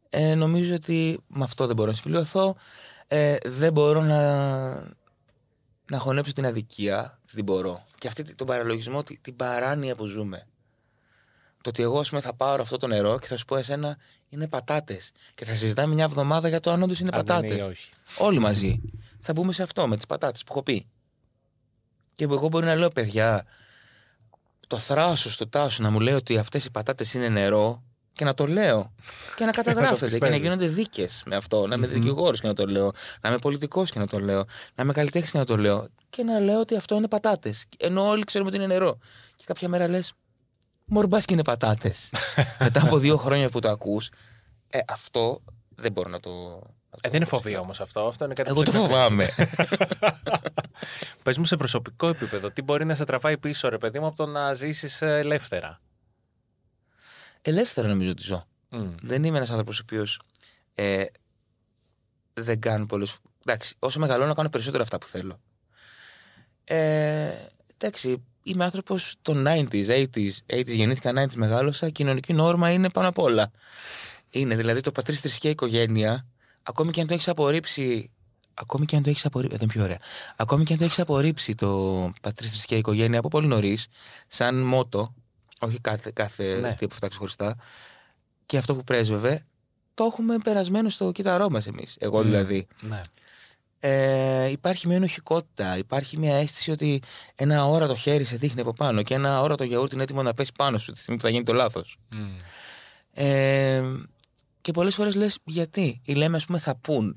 [0.09, 2.57] Ε, νομίζω ότι με αυτό δεν μπορώ να συμφιλειωθώ.
[3.07, 4.73] Ε, δεν μπορώ να,
[5.91, 7.19] να χωνέψω την αδικία.
[7.33, 7.87] Δεν μπορώ.
[7.99, 10.47] Και αυτή τον παραλογισμό, τη- την παράνοια που ζούμε.
[11.63, 13.97] Το ότι εγώ, ας πούμε, θα πάρω αυτό το νερό και θα σου πω εσένα
[14.29, 15.11] είναι πατάτες.
[15.35, 17.63] Και θα συζητάμε μια εβδομάδα για το αν όντως είναι Αν είναι ή πατάτε.
[17.63, 17.91] όχι.
[18.19, 18.81] Όλοι μαζί.
[19.21, 20.87] Θα μπούμε σε αυτό με τις πατάτες που έχω πει.
[22.15, 23.45] Και εγώ μπορεί να λέω, παιδιά,
[24.69, 28.35] το θράσος του τάσου να μου λέει ότι αυτές οι πατάτες είναι νερό και να
[28.35, 28.93] το λέω.
[29.37, 30.41] Και να καταγράφεται και να πιστεύεις.
[30.41, 31.67] γίνονται δίκες με αυτό.
[31.67, 32.93] Να είμαι δικηγόρος και να το λέω.
[33.21, 34.45] Να είμαι πολιτικός και να το λέω.
[34.75, 35.89] Να είμαι καλλιτέχνης και να το λέω.
[36.11, 37.65] Και να λέω ότι αυτό είναι πατάτες.
[37.77, 38.99] Ενώ όλοι ξέρουμε ότι είναι νερό.
[39.37, 40.13] Και κάποια μέρα λες,
[40.89, 42.11] Μορμπάς και είναι πατάτες.
[42.65, 44.11] Μετά από δύο χρόνια που το ακούς,
[44.69, 45.43] ε, αυτό
[45.75, 46.63] δεν μπορώ να το.
[46.91, 48.07] Να το Ε, δεν είναι πω φοβία όμως αυτό.
[48.07, 49.29] Αυτό είναι κάτι Εγώ που το σε- φοβάμαι.
[51.23, 54.17] Πες μου σε προσωπικό επίπεδο, τι μπορεί να σε τραβάει πίσω, ρε παιδί μου, από
[54.17, 55.81] το να ζήσεις ελεύθερα;
[57.43, 58.45] Ελεύθερα νομίζω ότι ζω.
[58.71, 58.95] Μμ.
[59.03, 60.21] Δεν είμαι ένας άνθρωπος ο οποίος
[60.75, 61.05] ε,
[62.35, 63.07] δεν κάνει πολλέ.
[63.47, 65.41] Εντάξει, όσο μεγαλώνω, κάνω περισσότερα αυτά που θέλω.
[66.65, 67.31] Ε,
[67.77, 70.31] εντάξει, είμαι άνθρωπος των 90s, 80s.
[70.47, 71.89] 80s γεννήθηκα, 90s μεγάλωσα.
[71.91, 73.51] Κοινωνική νόρμα είναι πάνω απ' όλα.
[74.31, 76.27] Είναι δηλαδή το πατρί θρησκεία οικογένεια.
[76.69, 78.11] Ακόμη και αν το έχεις απορρίψει.
[78.55, 79.55] Ακόμη και αν το έχεις απορρίψει.
[79.57, 79.99] Εδώ είναι πιο ωραία.
[80.37, 83.87] Ακόμη και αν το έχεις απορρίψει το πατρί θρησκεία οικογένεια από πολύ νωρίς,
[84.29, 85.15] σαν μότο,
[85.61, 86.75] όχι κάθε, κάθε Ναι.
[86.75, 87.57] τι από αυτά ξεχωριστά,
[88.47, 89.45] και αυτό που πρέσβευε,
[89.95, 91.97] το έχουμε περασμένο στο κύτταρό μας εμείς.
[91.99, 92.67] Εγώ δηλαδή.
[92.81, 93.01] Ναι.
[93.81, 95.79] Ε, υπάρχει μια ενοχικότητα.
[95.79, 97.03] Υπάρχει μια αίσθηση ότι
[97.35, 100.53] ένα όρατο χέρι σε δείχνει από πάνω και ένα όρατο γιαούρτι είναι έτοιμο να πέσει
[100.57, 101.97] πάνω σου τη στιγμή που θα γίνει το λάθος.
[102.17, 102.29] Μμ.
[103.13, 103.83] Ε,
[104.69, 106.01] και πολλές φορές λες γιατί.
[106.05, 107.17] Ή λέμε, ας πούμε, θα πούν.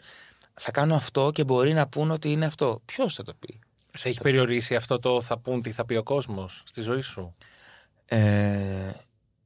[0.54, 2.82] Θα κάνω αυτό και μπορεί να πούν ότι είναι αυτό.
[2.86, 3.60] Ποιος θα το πει;
[3.94, 7.34] Σε έχει περιορίσει αυτό το θα πούν τι θα πει ο κόσμος στη ζωή σου;
[8.06, 8.92] Ε,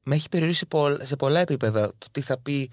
[0.04, 2.72] με έχει περιορίσει πολλ- σε πολλά επίπεδα το τι θα πει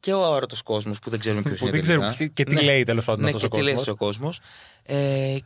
[0.00, 1.76] και ο αόρατος κόσμος που δεν ξέρουμε ποιος Που είναι.
[1.76, 1.98] δεν τελικά.
[2.00, 2.62] ξέρουμε ποιοι- και τι Ναι.
[2.62, 3.94] λέει τέλος πάντων ναι, αυτός και ο τι λέει κόσμος.
[3.94, 4.40] ο κόσμος.
[4.82, 5.36] Ε,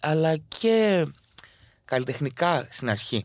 [0.00, 1.06] αλλά και
[1.84, 3.24] καλλιτεχνικά στην αρχή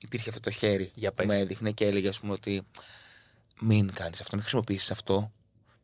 [0.00, 1.26] υπήρχε αυτό το χέρι Για που πες.
[1.26, 2.62] με έδειχνε και έλεγε ας πούμε ότι
[3.60, 5.32] μην κάνεις αυτό, μην χρησιμοποιήσεις αυτό,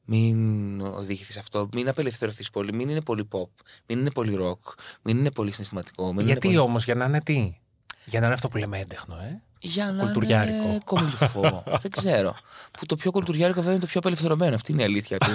[0.05, 3.49] μην οδηγηθείς αυτό, μην απελευθερωθείς πολύ, μην είναι πολύ pop,
[3.87, 4.73] μην είναι πολύ rock,
[5.03, 6.13] μην είναι πολύ συναισθηματικό.
[6.13, 6.69] Μην Γιατί είναι πολύ...
[6.69, 7.57] όμως, για να είναι τι;
[8.05, 10.57] Για να είναι αυτό που λέμε έντεχνο, ε; Για να κουλτουριάρικο.
[10.57, 11.65] είναι κομιλφό.
[11.83, 12.37] δεν ξέρω.
[12.79, 14.55] Που το πιο κουλτουριάρικο βέβαια είναι το πιο απελευθερωμένο.
[14.55, 15.31] Αυτή είναι η αλήθεια του.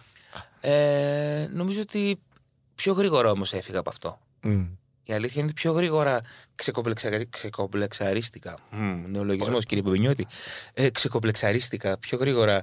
[0.70, 2.20] ε, νομίζω ότι
[2.74, 4.18] πιο γρήγορα όμως έφυγα από αυτό.
[5.04, 6.20] Η αλήθεια είναι ότι πιο γρήγορα
[6.54, 7.24] ξεκομπλεξα...
[7.30, 8.58] ξεκομπλεξαρίστηκα.
[8.70, 10.26] Μμμ, Νεολογισμός, κύριε Παπενιώτη.
[10.74, 12.62] Ε, ξεκομπλεξαρίστηκα πιο γρήγορα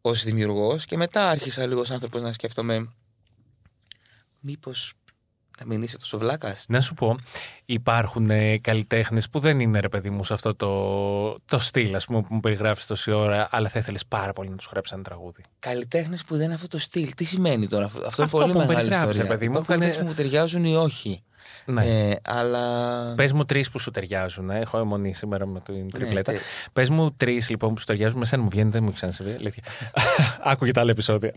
[0.00, 2.88] ως δημιουργός και μετά άρχισα λίγος ω άνθρωπος να σκέφτομαι.
[4.40, 4.92] Μήπως
[5.58, 6.64] να μην είσαι τόσο βλάκας.
[6.68, 7.18] Να σου πω,
[7.66, 12.04] υπάρχουν ε, καλλιτέχνες που δεν είναι ρε παιδί μου σε αυτό το, το στυλ, ας
[12.04, 15.02] πούμε, που μου περιγράφεις τόση ώρα, αλλά θα ήθελες πάρα πολύ να τους γράψεις ένα
[15.02, 15.42] τραγούδι.
[15.58, 17.14] Καλλιτέχνες που δεν είναι αυτό το στυλ.
[17.16, 19.30] Τι σημαίνει τώρα αυτό; Αυτό, Αυτό είναι πολύ που μεγάλη περιγράφεις, ιστορία.
[19.32, 21.20] ρε παιδί μου, Υπάρχουν που είναι- καλλιτέχνες που μου ταιριάζουν ή όχι.
[21.68, 21.84] Ναι.
[22.10, 23.14] Ε, αλλά.
[23.14, 24.50] Πες μου τρεις που σου ταιριάζουν.
[24.50, 24.58] Ε.
[24.60, 26.32] Έχω αιμονή σήμερα με την τριπλέτα.
[26.32, 26.40] τε-
[26.72, 28.18] Πες μου τρεις λοιπόν που σου ταιριάζουν.
[28.18, 29.34] Με σένα μου βγαίνει, δεν μου έχει ξανασυμβεί.
[29.38, 29.62] Αλήθεια.
[30.52, 31.32] Άκουγε τα άλλα επεισόδια.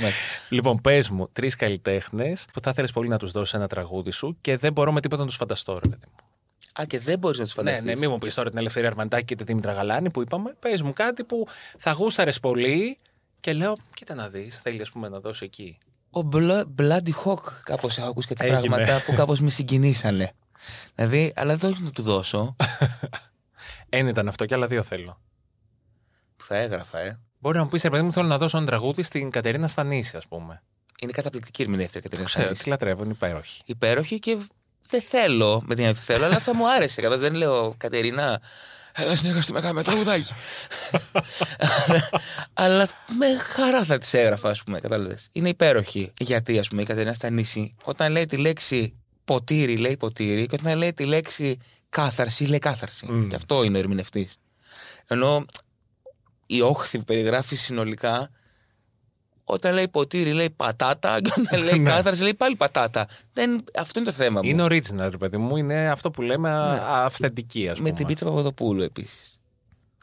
[0.00, 0.08] Ναι.
[0.48, 4.36] λοιπόν, πες μου τρεις καλλιτέχνες που θα ήθελες πολύ να τους δώσεις ένα τραγούδι σου
[4.40, 6.14] και δεν μπορώ με τίποτα να τους φανταστώ, ρε παιδί μου.
[6.80, 7.84] Α, και δεν μπορείς να τους Ναι, φανταστείς.
[7.84, 10.56] ναι, μην μου πεις τώρα την Ελευθερία Αρμαντάκη και τη Δήμητρα Γαλάνη που είπαμε.
[10.58, 11.46] Πες μου κάτι που
[11.78, 12.98] θα γούσταρε πολύ
[13.40, 15.78] και λέω, κοίτα να δεις, θέλει ας πούμε να δώσει εκεί.
[16.10, 18.60] Ο Bla- Bloody Hawk, κάπως έχω ακούσει κάτι Έγινε.
[18.76, 20.32] πράγματα που κάπως με συγκινήσανε.
[20.94, 22.56] Δηλαδή, αλλά δεν όχι να του δώσω,
[23.88, 25.20] Ένα ήταν αυτό και άλλα δύο θέλω.
[26.36, 27.20] που θα έγραφα, ε.
[27.38, 30.16] Μπορεί να μου πεις, ρε παιδί μου, θέλω να δώσω ένα τραγούδι στην Κατερίνα Στανίση,
[30.16, 30.62] ας πούμε.
[31.00, 32.62] Είναι καταπληκτική ερμηνεύτρια Κατερίνα Ξέρω, Στανίση.
[32.64, 33.62] τη λατρεύω, είναι υπέροχη.
[33.64, 34.38] Υπέροχη και
[34.92, 37.00] δεν θέλω με την έννοια ότι θέλω, αλλά θα μου άρεσε.
[37.00, 38.40] Κατά δεν λέω Κατερίνα,
[38.92, 40.32] έλα συνεργαστούμε με κάνουμε τραγουδάκι.
[42.52, 42.88] αλλά
[43.18, 45.28] με χαρά θα τη έγραφα, ας πούμε, κατάλαβες.
[45.32, 46.12] Είναι υπέροχη.
[46.18, 50.78] Γιατί, ας πούμε, η Κατερίνα Στανίση, όταν λέει τη λέξη ποτήρι, λέει ποτήρι, και όταν
[50.78, 53.12] λέει τη λέξη κάθαρση, λέει κάθαρση.
[53.12, 53.28] Μμ.
[53.28, 54.36] Και αυτό είναι ο ερμηνευτής.
[55.06, 55.44] Ενώ
[56.46, 58.30] η όχθη που περιγράφει συνολικά,
[59.44, 61.90] όταν λέει ποτήρι λέει πατάτα και όταν λέει Ναι.
[61.90, 63.06] κάθαρση λέει πάλι πατάτα.
[63.32, 64.48] Δεν, αυτό είναι το θέμα μου.
[64.48, 65.56] Είναι original, ρε παιδί μου.
[65.56, 66.80] Είναι αυτό που λέμε α- Ναι.
[66.86, 67.88] αυθεντική, ας πούμε.
[67.90, 69.38] Με την πίτσα Παπαδοπούλου επίσης.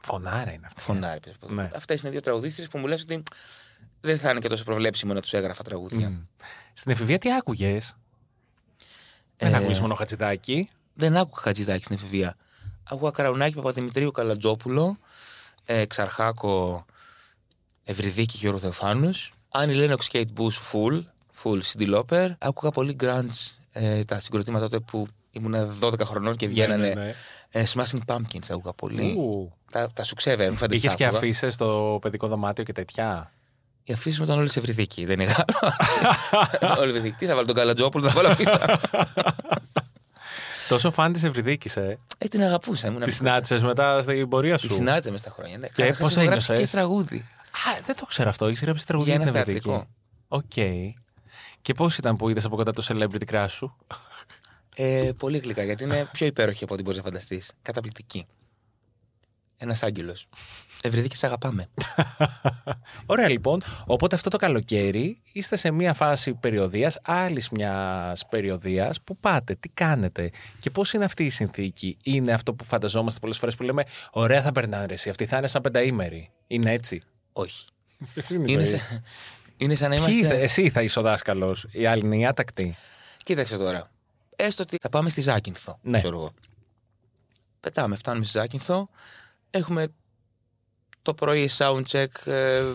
[0.01, 0.81] Φωνάρα είναι αυτή.
[0.81, 1.19] Φωνάρι.
[1.19, 1.61] πίτσα Παπαδοπούλου.
[1.61, 1.77] Ναι.
[1.77, 3.23] Αυτές είναι δύο τραγουδίστρε που μου λες ότι
[4.01, 6.09] δεν θα είναι και τόσο προβλέψιμο να τους έγραφα τραγούδια.
[6.09, 6.15] Μμ.
[6.73, 7.95] Στην εφηβεία τι άκουγες;
[9.37, 10.69] Ε, Δεν άκουγε μόνο χατζηδάκι.
[10.93, 12.35] Δεν άκουγα χατζηδάκι στην εφηβεία.
[12.83, 14.97] Άκουγα Καραουνάκη Παπαδημητρίου Καλατζόπουλο,
[15.65, 16.85] ε, Ξαρχάκο
[17.89, 19.09] Ευρυδίκη Γιώργο Θεοφάνου,
[19.49, 20.97] Άννη Λένοξ Κέιτ Μπούς Φουλ,
[21.31, 22.31] Φουλ Σιντιλόπερ.
[22.37, 26.87] Άκουγα πολύ grunge ε, τα συγκροτήματα τότε που ήμουν 12 χρονών και βγαίνανε.
[26.87, 27.13] Ναι, ναι, ναι.
[27.49, 29.15] Ε, Smashing Pumpkins άκουγα πολύ.
[29.17, 29.53] Ου.
[29.71, 31.19] Τα, τα σουξέβε, μην Είχες φανταστείς και άκουγα.
[31.19, 33.31] αφήσεις στο παιδικό δωμάτιο και τέτοια;
[33.83, 35.33] Οι αφίσες μου ήταν όλες σε Ευρυδίκη, δεν είναι
[36.79, 37.15] Όλοι Ευρυδίκη.
[37.17, 38.59] Τι θα βάλω τον Καλατζόπουλο, θα βάλω αφίσα.
[40.69, 41.97] Τόσο φαν της Ευρυδίκης, ε.
[42.17, 42.87] ε, την αγαπούσα.
[42.87, 44.73] Ήμουν Τη συνάντησες μετά στην πορεία Τη σου.
[44.73, 45.57] συνάντησα μες στα χρόνια.
[45.57, 45.67] Ναι.
[45.67, 47.27] Και Καταρχάς πώς έχω γράψει ένιωσες; Και τραγούδι.
[47.67, 48.45] Α, δεν το ξέρω αυτό.
[48.45, 49.69] Έχει γράψει τραγούδι Για για την ένα Ευρυδίκη.
[49.69, 49.93] θεατρικό.
[50.27, 50.53] Οκ.
[51.61, 53.75] Και πώς ήταν που είδες από κοντά το celebrity crush σου;
[54.75, 57.51] Ε, πολύ γλυκά, γιατί είναι πιο υπέροχη από ό,τι μπορείς να φανταστείς.
[57.61, 58.25] Καταπληκτική.
[59.57, 60.27] Ένας άγγελος.
[60.83, 61.65] Ευρυδίκη, σε αγαπάμε.
[63.05, 63.61] Ωραία λοιπόν.
[63.85, 69.69] Οπότε αυτό το καλοκαίρι είστε σε μια φάση περιοδίας, άλλης μιας περιοδίας που πάτε, τι
[69.69, 73.83] κάνετε και πώς είναι αυτή η συνθήκη; Είναι αυτό που φανταζόμαστε πολλές φορές που λέμε
[74.11, 76.31] ωραία θα περνάνε ρε εσύ, αυτή θα είναι σαν πενταήμερη.
[76.47, 77.01] Είναι έτσι;
[77.33, 77.65] Όχι.
[78.29, 79.03] Είναι, είναι, σαν,
[79.57, 80.33] είναι σαν να Ποιοι είμαστε.
[80.33, 82.75] είστε, εσύ θα είσαι ο δάσκαλος, οι άλλοι είναι οι άτακτοι.
[83.23, 83.91] Κοίταξε τώρα.
[84.35, 85.79] Έστω ότι θα πάμε στη Ζάκυνθο.
[85.81, 85.97] Ναι.
[85.97, 86.33] Ξέρω εγώ.
[87.59, 88.89] Πετάμε, φτάνουμε στη Ζάκυνθο.
[89.49, 89.87] Έχουμε
[91.01, 92.25] το πρωί soundcheck.
[92.25, 92.73] Ε,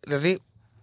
[0.00, 0.40] δηλαδή,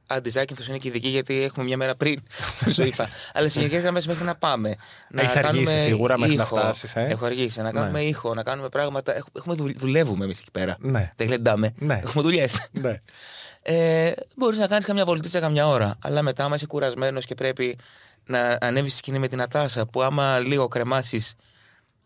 [0.08, 2.22] αντιζάκυνθο είναι και ειδική γιατί έχουμε μια μέρα πριν.
[2.74, 3.08] Σου είπα.
[3.34, 4.76] Αλλά σε γενικές γραμμές μέχρι να πάμε.
[5.10, 6.56] Να Έχεις αργήσει κάνουμε σίγουρα μέχρι να ήχο.
[6.58, 7.62] φτάσεις, ε; Έχω αργήσει.
[7.62, 8.06] Να κάνουμε Ναι.
[8.06, 9.16] ήχο, να κάνουμε πράγματα.
[9.38, 10.76] Έχουμε, δουλ- δουλεύουμε εμείς εκεί πέρα.
[10.80, 11.12] Ναι.
[11.16, 11.72] Δεν γλεντάμε.
[11.78, 12.00] Ναι.
[12.04, 12.68] Έχουμε δουλειές.
[12.72, 13.02] ναι.
[13.66, 15.96] Ε, Μπορείς να κάνεις καμιά βολτίτσα καμιά ώρα.
[16.02, 17.78] Αλλά μετά, άμα είσαι κουρασμένος και πρέπει
[18.26, 21.34] να ανέβεις στη σκηνή με την Ατάσα, που άμα λίγο κρεμάσεις,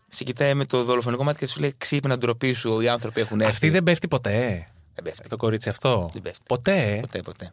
[0.09, 3.39] σε κοιτάει με το δολοφονικό μάτι και σου λέει ξύπνα ντροπή σου, οι άνθρωποι έχουν
[3.39, 3.51] έρθει.
[3.51, 4.67] Αυτή δεν πέφτει ποτέ.
[4.95, 5.29] Δεν πέφτει.
[5.29, 6.39] Το κορίτσι αυτό; Δεν πέφτει.
[6.47, 6.97] Ποτέ.
[7.01, 7.49] Ποτέ, ποτέ.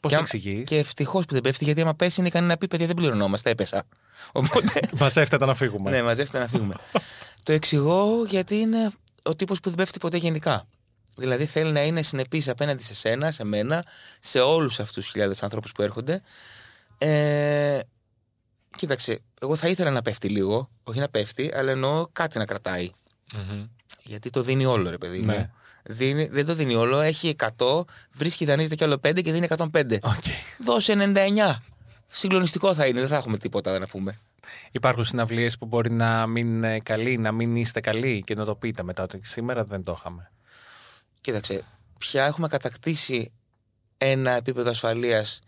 [0.00, 2.46] Πώς Και το άμα- εξηγείς; Και ευτυχώς που δεν πέφτει, γιατί άμα πέσει είναι ικανή
[2.46, 3.82] να πει: Παιδιά, δεν πληρωνόμαστε, έπεσα.
[4.32, 4.80] Οπότε.
[5.00, 5.90] Μα έφτατα να φύγουμε.
[5.90, 6.74] ναι, μαζεύτε να φύγουμε.
[7.42, 8.90] το εξηγώ γιατί είναι
[9.22, 10.62] ο τύπος που δεν πέφτει ποτέ γενικά.
[11.16, 13.84] Δηλαδή θέλει να είναι συνεπής απέναντι σε σένα, σε μένα,
[14.20, 16.22] σε όλους αυτούς τους χιλιάδες ανθρώπους που έρχονται.
[16.98, 17.80] Ε,
[18.76, 22.90] κοίταξε, εγώ θα ήθελα να πέφτει λίγο, όχι να πέφτει, αλλά εννοώ κάτι να κρατάει.
[23.34, 23.66] Μμμ.
[24.02, 25.24] Γιατί το δίνει όλο, ρε παιδί μου.
[25.26, 25.50] Ναι.
[25.90, 29.98] Δίνει, δεν το δίνει όλο, έχει 100, βρίσκει, δανείζεται κι άλλο 5 και δίνει 105.
[30.02, 30.22] Οκ.
[30.64, 31.62] Δώσε 99.
[32.06, 34.18] Συγκλονιστικό θα είναι, δεν θα έχουμε τίποτα να πούμε.
[34.70, 38.54] Υπάρχουν συναυλίες που μπορεί να μην είναι καλοί, να μην είστε καλοί και να το
[38.54, 39.02] πείτε μετά.
[39.02, 40.30] Ότι σήμερα δεν το είχαμε.
[41.20, 41.62] Κοίταξε,
[41.98, 43.32] πια έχουμε κατακτήσει
[43.98, 45.40] ένα επίπεδο ασφαλείας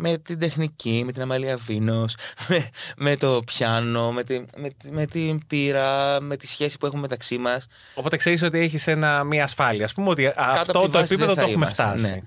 [0.00, 2.14] με την τεχνική, με την Αμαλία Βίνος,
[2.48, 6.86] με, με το πιάνο, με, τη, με, τη- με την πύρα, με τη σχέση που
[6.86, 7.66] έχουμε μεταξύ μας.
[7.94, 8.86] Οπότε ξέρεις ότι έχεις
[9.26, 9.86] μια ασφάλεια.
[9.86, 11.82] Α πούμε ότι Κάτω από αυτό τη το βάση επίπεδο δεν το θα έχουμε είμαστε,
[11.82, 12.02] φτάσει.
[12.02, 12.20] ναι.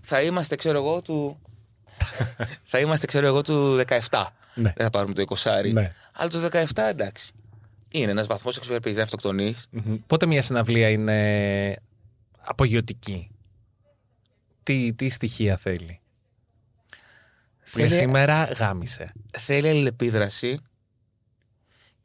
[0.00, 1.38] Θα είμαστε, ξέρω εγώ, του...
[2.70, 4.24] θα είμαστε, ξέρω εγώ, του 17.
[4.54, 4.72] Ναι.
[4.76, 5.72] Δεν θα πάρουμε το 20.
[5.72, 5.92] Ναι.
[6.12, 7.32] Αλλά το 17 εντάξει.
[7.90, 9.66] Είναι ένας βαθμός εξωπερπής, δεν αυτοκτονείς.
[9.70, 9.96] Μμμ.
[10.06, 11.76] Πότε μια συναυλία είναι
[12.40, 13.30] απογειωτική;
[14.62, 15.99] Τι, τι στοιχεία θέλει;
[17.72, 19.12] Που είναι Θέλει- σήμερα γάμισε.
[19.38, 20.60] θέλει αλληλεπίδραση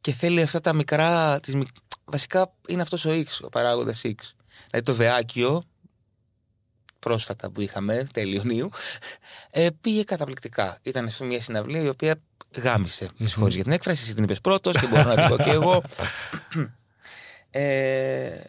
[0.01, 1.39] και θέλει αυτά τα μικρά.
[1.39, 4.13] Τις, μικ- βασικά είναι αυτός ο X, ο παράγοντας X.
[4.69, 5.63] Δηλαδή το Βεάκιο,
[6.99, 8.69] πρόσφατα που είχαμε, τέλη Ιουνίου,
[9.49, 10.77] ε, πήγε καταπληκτικά.
[10.81, 12.15] Ήταν σε μια συναυλία η οποία
[12.61, 13.09] γάμισε.
[13.17, 15.49] Με συγχωρείς για την έκφραση, εσύ την είπες πρώτος και μπορώ να την πω και
[15.51, 15.81] εγώ.
[17.57, 18.43] Ε,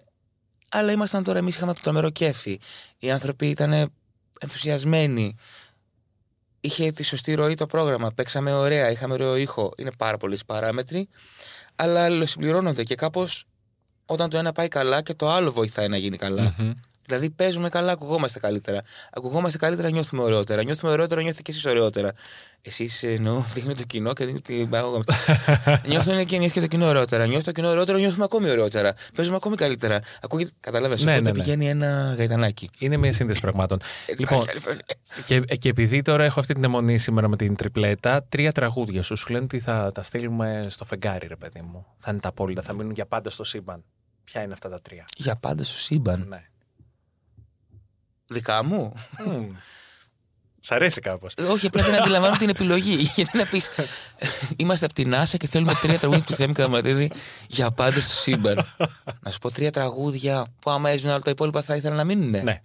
[0.71, 2.59] αλλά ήμασταν τώρα, εμείς είχαμε τρομερό κέφι.
[2.99, 3.93] Οι άνθρωποι ήταν
[4.41, 5.35] ενθουσιασμένοι.
[6.67, 8.11] Είχε τη σωστή ροή το πρόγραμμα.
[8.13, 9.73] Παίξαμε ωραία, είχαμε ωραίο ήχο.
[9.77, 11.09] Είναι πάρα πολλέ παράμετροι.
[11.77, 13.45] Αλλά αλληλοσυμπληρώνονται και κάπως
[14.07, 16.55] όταν το ένα πάει καλά και το άλλο βοηθάει να γίνει καλά.
[16.59, 16.73] Μμμ.
[17.07, 18.81] Δηλαδή παίζουμε καλά, ακουγόμαστε καλύτερα.
[19.13, 20.65] Ακουγόμαστε καλύτερα, νιώθουμε ωραιότερα.
[20.65, 22.13] Νιώθουμε ωραιότερα, νιώθει και εσείς ωραιότερα.
[22.63, 25.03] Εσείς εννοώ, δείχνει το κοινό και δείχνει την παράγωγα.
[25.89, 27.27] Νιώθουν και νιώθει και το κοινό ωραιότερα.
[27.27, 28.93] Νιώθει το κοινό ωραιότερα, νιώθουμε ακόμη ωραιότερα.
[29.15, 30.01] Παίζουμε ακόμη καλύτερα.
[30.23, 31.43] Ακούγεται, καταλαβες, Ναι, οπότε ναι, ναι.
[31.43, 32.71] πηγαίνει ένα γαϊτανάκι.
[32.79, 33.81] Είναι μια σύνδεση πραγμάτων.
[34.19, 34.45] λοιπόν,
[35.27, 39.17] και, και επειδή τώρα έχω αυτή την αιμονή σήμερα με την τριπλέτα, τρία τραγούδια σου
[39.17, 41.87] σου λένε ότι θα τα στείλουμε στο φεγγάρι, ρε παιδί μου.
[41.99, 43.85] Θα είναι τα απόλυτα, θα μείνουν για πάντα στο σύμπαν.
[44.25, 46.27] Ποια είναι αυτά τα τρία; Για πάντα στο σύμπαν.
[46.29, 46.43] Ναι.
[48.29, 48.93] Δικά μου.
[49.27, 49.51] Μμμ.
[50.61, 51.35] Σ' αρέσει κάπως.
[51.49, 53.11] Όχι, απλά δεν αντιλαμβάνω την επιλογή.
[53.15, 53.69] Γιατί να πεις.
[54.57, 57.11] Είμαστε από την NASA και θέλουμε τρία τραγούδια του Θέμη Καραματίδη
[57.49, 58.75] για πάντα στο σύμπαν.
[59.21, 62.31] να σου πω τρία τραγούδια που άμα έσβηναν όλα τα υπόλοιπα θα ήθελα να μείνουν.
[62.31, 62.63] Ναι.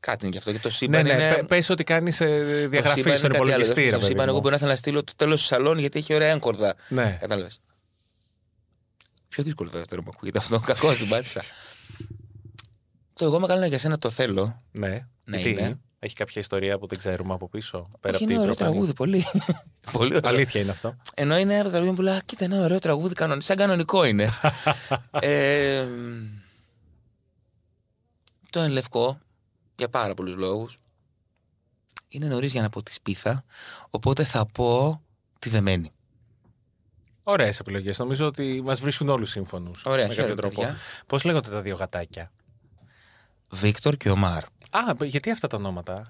[0.00, 0.50] Κάτι είναι γι' αυτό.
[0.50, 1.34] Γιατί το Ναι, σύμπαν ναι, είναι.
[1.34, 2.26] πε- πες ότι κάνεις ε,
[2.62, 3.62] το διαγραφή σύμπαν στον είναι κάτι άλλο.
[3.62, 4.40] υπολογιστή, ρε Το παιδί σύμπαν, εγώ μου.
[4.40, 6.74] μπορεί να θέλω να στείλω το τέλος του σαλόνι γιατί έχει ωραία έγκορδα.
[6.88, 7.16] Ναι.
[7.20, 7.60] Κατάλαβες.
[9.28, 10.60] Πιο δύσκολο βέβαια τώρα που ακούγεται αυτό.
[10.60, 11.42] Κακό την πάτησα.
[13.20, 14.62] Το εγώ μεγάλο για σένα το θέλω.
[14.72, 15.06] Ναι.
[15.24, 15.80] Ναι, Γιατί; είναι.
[15.98, 17.90] έχει κάποια ιστορία που δεν ξέρουμε από πίσω.
[18.00, 18.70] Πέρα Όχι, από είναι την ωραίο προφανή.
[18.70, 19.24] τραγούδι, πολύ.
[19.98, 20.30] πολύ ωραίο.
[20.30, 20.96] Αλήθεια είναι αυτό.
[21.14, 23.42] Ενώ είναι από τα τραγούδια που λέω, κοίτα, ένα ωραίο τραγούδι, κανονι...
[23.42, 24.28] σαν κανονικό είναι.
[25.20, 25.86] ε,
[28.50, 29.18] το εν λευκό,
[29.76, 30.78] για πάρα πολλούς λόγους,
[32.08, 33.44] είναι νωρίς για να πω τη σπίθα,
[33.90, 35.00] οπότε θα πω
[35.38, 35.92] τη δεμένη.
[37.22, 37.98] Ωραίες επιλογές.
[37.98, 39.84] Νομίζω ότι μας βρίσκουν όλους σύμφωνους.
[39.84, 40.60] Ωραία, με κάποιο χαίρομαι, τρόπο.
[40.60, 40.76] παιδιά.
[41.06, 42.30] Πώς λέγονται τα δύο γατάκια;
[43.50, 44.42] Βίκτορ και Ομάρ.
[44.70, 46.08] Α, γιατί αυτά τα ονόματα;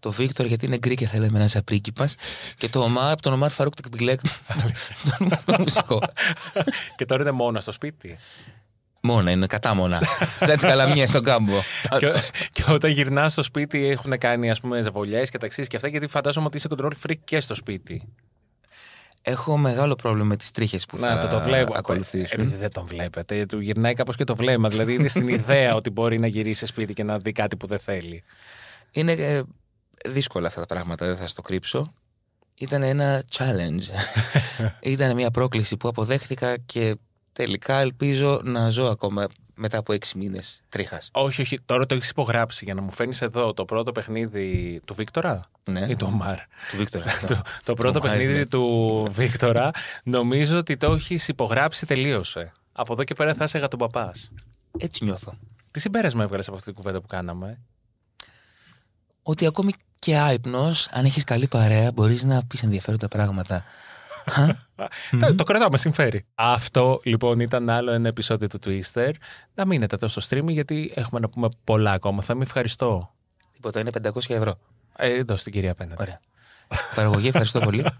[0.00, 2.14] Το Βίκτορ γιατί είναι γκρι και θέλει να είναι πρίγκιπας
[2.56, 4.20] και το Ομάρ από τον Ομάρ Φαρούκ Τεκμπιλέκ,
[5.18, 6.00] τον, τον μουσικό.
[6.96, 8.18] και τώρα είναι μόνα στο σπίτι.
[9.04, 10.02] Μόνα είναι, κατάμονα.
[10.38, 11.60] Σαν τις καλαμιές στον κάμπο.
[11.98, 12.12] και,
[12.52, 16.06] και όταν γυρνάς στο σπίτι έχουν κάνει ας πούμε ζαβολιές και αταξίες και αυτά γιατί
[16.06, 18.08] φαντάζομαι ότι είσαι control freak και στο σπίτι.
[19.22, 21.72] Έχω μεγάλο πρόβλημα με τις τρίχες που θα Να το, το βλέπω.
[21.76, 22.40] ακολουθήσουν.
[22.40, 24.68] Επειδή δεν τον βλέπετε, του γυρνάει κάπως και το βλέμμα.
[24.68, 27.78] Δηλαδή είναι στην ιδέα ότι μπορεί να γυρίσει σπίτι και να δει κάτι που δεν
[27.78, 28.22] θέλει.
[28.92, 29.42] Είναι ε,
[30.06, 31.92] δύσκολα αυτά τα πράγματα, δεν θα στο κρύψω.
[32.54, 33.82] Ήταν ένα challenge.
[34.92, 36.96] Ήταν μια πρόκληση που αποδέχτηκα και
[37.32, 41.08] τελικά ελπίζω να ζω ακόμα μετά από έξι μήνες τρίχας.
[41.12, 41.60] Όχι, όχι.
[41.64, 45.86] Τώρα το έχεις υπογράψει για να μου φέρνεις εδώ το πρώτο παιχνίδι του Βίκτορα Ναι.
[45.88, 46.36] ή του Ομάρ;
[46.70, 47.26] Του Βίκτορα αυτό.
[47.26, 48.46] το, το πρώτο Ομάρ, παιχνίδι ναι.
[48.46, 49.70] του Βίκτορα
[50.04, 52.52] νομίζω ότι το έχεις υπογράψει, τελείωσε.
[52.72, 54.12] Από εδώ και πέρα θα είσαι γατοπαπά.
[54.78, 55.34] Έτσι νιώθω.
[55.70, 57.58] Τι συμπέρασμα έβγαλες από αυτή την κουβέντα που κάναμε;
[59.22, 63.64] Ότι ακόμη και άϊπνος, αν έχεις καλή παρέα, μπορείς να πεις ενδιαφέροντα πράγματα.
[65.20, 66.24] Τα- Το κρατάω, με συμφέρει.
[66.34, 69.10] Αυτό λοιπόν ήταν άλλο ένα επεισόδιο του Twister.
[69.54, 72.22] Να μείνετε εδώ στο stream γιατί έχουμε να πούμε πολλά ακόμα.
[72.22, 73.14] Θα με ευχαριστώ.
[73.40, 74.54] Δεν Τίποτα, είναι 500 ευρώ.
[74.96, 76.02] Ε, δώσ' την κυρία απέναντι.
[76.02, 76.20] Ωραία.
[76.94, 77.84] Παραγωγή, ευχαριστώ πολύ.